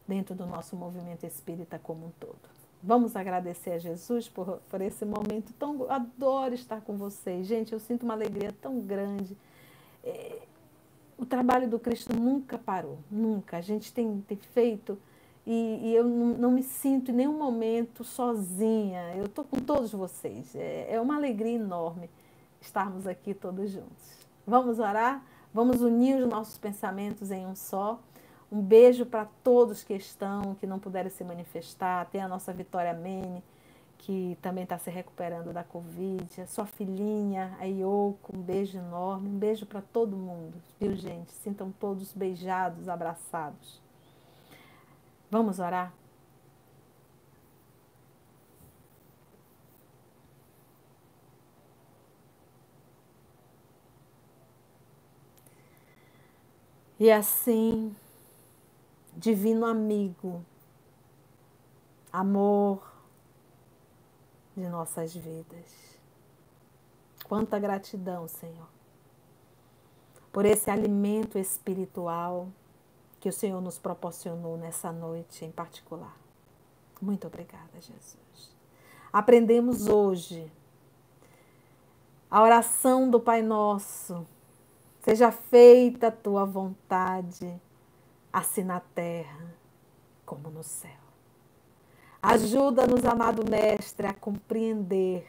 [0.07, 2.37] dentro do nosso movimento espírita como um todo.
[2.83, 5.89] Vamos agradecer a Jesus por, por esse momento tão.
[5.89, 7.47] Adoro estar com vocês.
[7.47, 9.35] Gente, eu sinto uma alegria tão grande.
[10.03, 10.43] É,
[11.19, 13.57] o trabalho do Cristo nunca parou, nunca.
[13.57, 14.97] A gente tem, tem feito
[15.45, 19.13] e, e eu não, me sinto em nenhum momento sozinha.
[19.15, 20.55] Eu estou com todos vocês.
[20.55, 22.09] É, é uma alegria enorme
[22.61, 24.27] estarmos aqui todos juntos.
[24.47, 25.21] Vamos orar?
[25.53, 27.99] Vamos unir os nossos pensamentos em um só.
[28.49, 32.05] Um beijo para todos que estão, que não puderam se manifestar.
[32.05, 33.43] Tem a nossa Vitória Mene,
[33.99, 36.41] que também está se recuperando da Covid.
[36.41, 39.29] A sua filhinha, a Ioko, um beijo enorme.
[39.29, 41.31] Um beijo para todo mundo, viu, gente?
[41.31, 43.79] Sintam todos beijados, abraçados.
[45.29, 45.93] Vamos orar?
[56.99, 57.95] E assim,
[59.15, 60.43] divino amigo,
[62.11, 62.88] amor
[64.59, 65.99] de nossas vidas.
[67.25, 68.67] Quanta gratidão, Senhor,
[70.31, 72.47] por esse alimento espiritual
[73.19, 76.15] que o Senhor nos proporcionou nessa noite em particular.
[77.01, 78.55] Muito obrigada, Jesus.
[79.11, 80.51] Aprendemos hoje
[82.29, 84.25] a oração do Pai Nosso
[85.01, 87.59] Seja feita a tua vontade,
[88.31, 89.55] assim na terra
[90.25, 91.08] como no céu.
[92.21, 95.27] Ajuda-nos, amado Mestre, a compreender,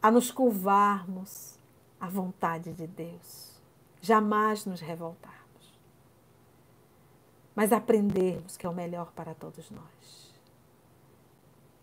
[0.00, 1.58] a nos curvarmos
[2.00, 3.60] à vontade de Deus,
[4.00, 5.78] jamais nos revoltarmos,
[7.54, 10.32] mas aprendermos que é o melhor para todos nós.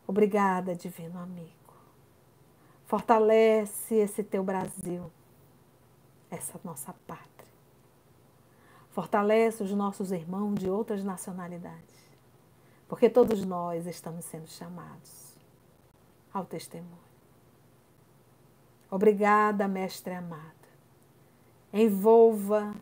[0.07, 1.51] Obrigada, Divino Amigo.
[2.85, 5.11] Fortalece esse teu Brasil
[6.29, 7.27] essa nossa pátria.
[8.91, 11.96] Fortalece os nossos irmãos de outras nacionalidades,
[12.87, 15.35] porque todos nós estamos sendo chamados
[16.33, 17.07] ao testemunho.
[18.89, 20.55] Obrigada, Mestre amado.
[21.73, 22.73] Envolva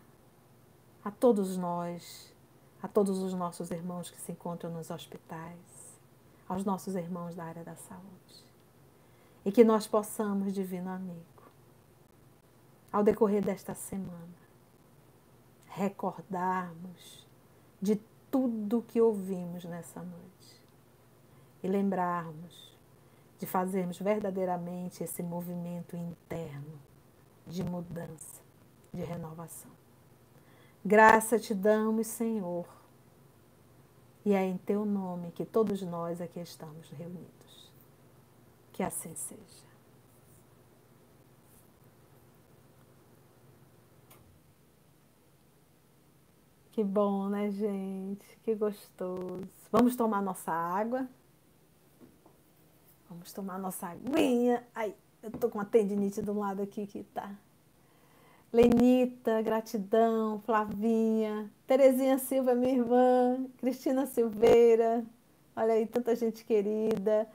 [1.03, 2.33] a todos nós,
[2.81, 5.99] a todos os nossos irmãos que se encontram nos hospitais,
[6.47, 8.45] aos nossos irmãos da área da saúde.
[9.43, 11.43] E que nós possamos, Divino Amigo,
[12.91, 14.45] ao decorrer desta semana,
[15.67, 17.27] recordarmos
[17.81, 17.99] de
[18.35, 20.61] tudo que ouvimos nessa noite
[21.63, 22.77] e lembrarmos
[23.39, 26.77] de fazermos verdadeiramente esse movimento interno
[27.47, 28.41] de mudança,
[28.93, 29.71] de renovação.
[30.83, 32.67] Graça te damos, Senhor,
[34.25, 37.71] e é em teu nome que todos nós aqui estamos reunidos.
[38.73, 39.64] Que assim seja.
[46.75, 48.37] Que bom, né, gente?
[48.43, 49.47] Que gostoso.
[49.71, 51.07] Vamos tomar nossa água.
[53.09, 54.61] Vamos tomar nossa aguinha.
[54.75, 57.33] Ai, eu tô com uma tendinite do lado aqui que tá.
[58.51, 65.05] Lenita, gratidão, Flavinha, Terezinha Silva, minha irmã, Cristina Silveira,
[65.55, 67.25] olha aí, tanta gente querida.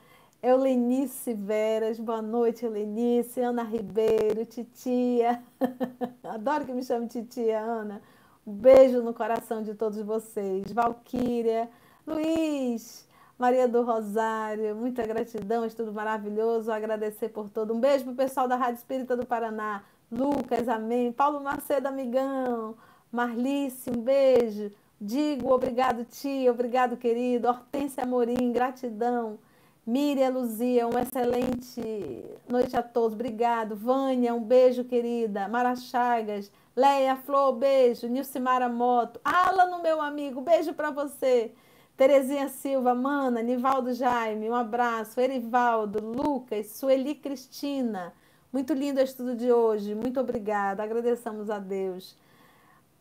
[0.42, 5.42] Eulenice Veras, boa noite, Eulenice, Ana Ribeiro, Titia.
[6.24, 8.02] Adoro que me chame Titia, Ana.
[8.50, 10.72] Beijo no coração de todos vocês.
[10.72, 11.68] Valquíria,
[12.06, 16.70] Luiz, Maria do Rosário, muita gratidão, estudo maravilhoso.
[16.72, 17.72] Agradecer por todo.
[17.72, 19.82] Um beijo pro pessoal da Rádio Espírita do Paraná.
[20.10, 21.12] Lucas, amém.
[21.12, 22.74] Paulo Macedo, amigão.
[23.12, 24.70] Marlice, um beijo.
[25.00, 27.48] Digo obrigado, tia, obrigado, querido.
[27.48, 29.38] Hortência Amorim, gratidão.
[29.86, 33.14] Miriam Luzia, uma excelente noite a todos.
[33.14, 33.74] Obrigado.
[33.74, 35.48] Vânia, um beijo, querida.
[35.48, 38.06] Mara Chagas, Leia Flor, beijo.
[38.08, 39.20] Nilcimara Moto.
[39.24, 41.52] Alan, meu amigo, beijo para você.
[41.96, 45.20] Terezinha Silva, Mana, Nivaldo Jaime, um abraço.
[45.20, 48.14] Erivaldo, Lucas, Sueli Cristina.
[48.52, 49.94] Muito lindo o estudo de hoje.
[49.94, 50.82] Muito obrigada.
[50.82, 52.16] Agradeçamos a Deus.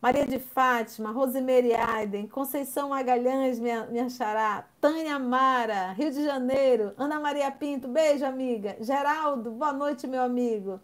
[0.02, 6.94] Maria de Fátima, Rosemary Aiden, Conceição Magalhães, minha, minha xará, Tânia Mara, Rio de Janeiro,
[6.96, 8.78] Ana Maria Pinto, beijo, amiga.
[8.80, 10.80] Geraldo, boa noite, meu amigo.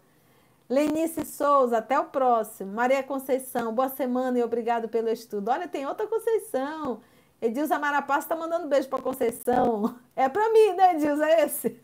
[0.69, 2.73] Lenice Souza, até o próximo.
[2.73, 5.49] Maria Conceição, boa semana e obrigado pelo estudo.
[5.49, 6.99] Olha, tem outra Conceição.
[7.41, 9.95] Edilza Marapaz está mandando beijo para Conceição.
[10.13, 11.25] É para mim, né, Edilza?
[11.25, 11.79] É esse?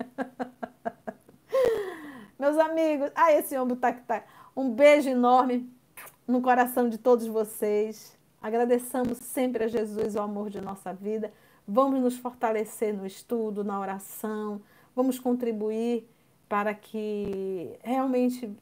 [2.37, 4.23] Meus amigos, ah, esse ombro tá que tá.
[4.55, 5.71] Um beijo enorme
[6.27, 8.17] no coração de todos vocês.
[8.41, 11.31] Agradecemos sempre a Jesus o amor de nossa vida.
[11.65, 14.61] Vamos nos fortalecer no estudo, na oração.
[14.93, 16.05] Vamos contribuir
[16.49, 18.53] para que realmente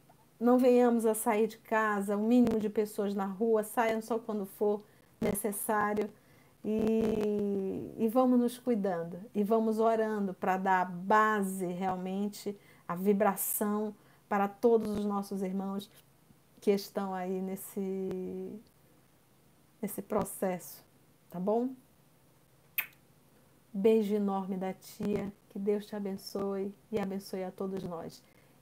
[0.42, 4.46] não venhamos a sair de casa, o mínimo de pessoas na rua, saiam só quando
[4.46, 4.84] for
[5.22, 6.10] necessário.
[6.64, 12.56] E, e vamos nos cuidando e vamos orando para dar a base realmente,
[12.88, 13.96] a vibração
[14.30, 15.89] para todos os nossos irmãos
[16.60, 18.62] que estão aí nesse,
[19.82, 20.86] nesse processo,
[21.32, 21.70] tá bom?
[23.74, 28.22] Beijo enorme da tia, que Deus te abençoe e abençoe a todos nós.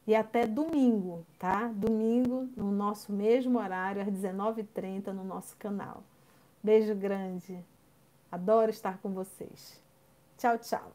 [0.10, 1.68] E até domingo, tá?
[1.68, 6.04] Domingo, no nosso mesmo horário, às 19h30, no nosso canal.
[6.64, 7.64] Beijo grande.
[8.32, 9.80] Adoro estar com vocês.
[10.36, 10.92] Tchau, tchau.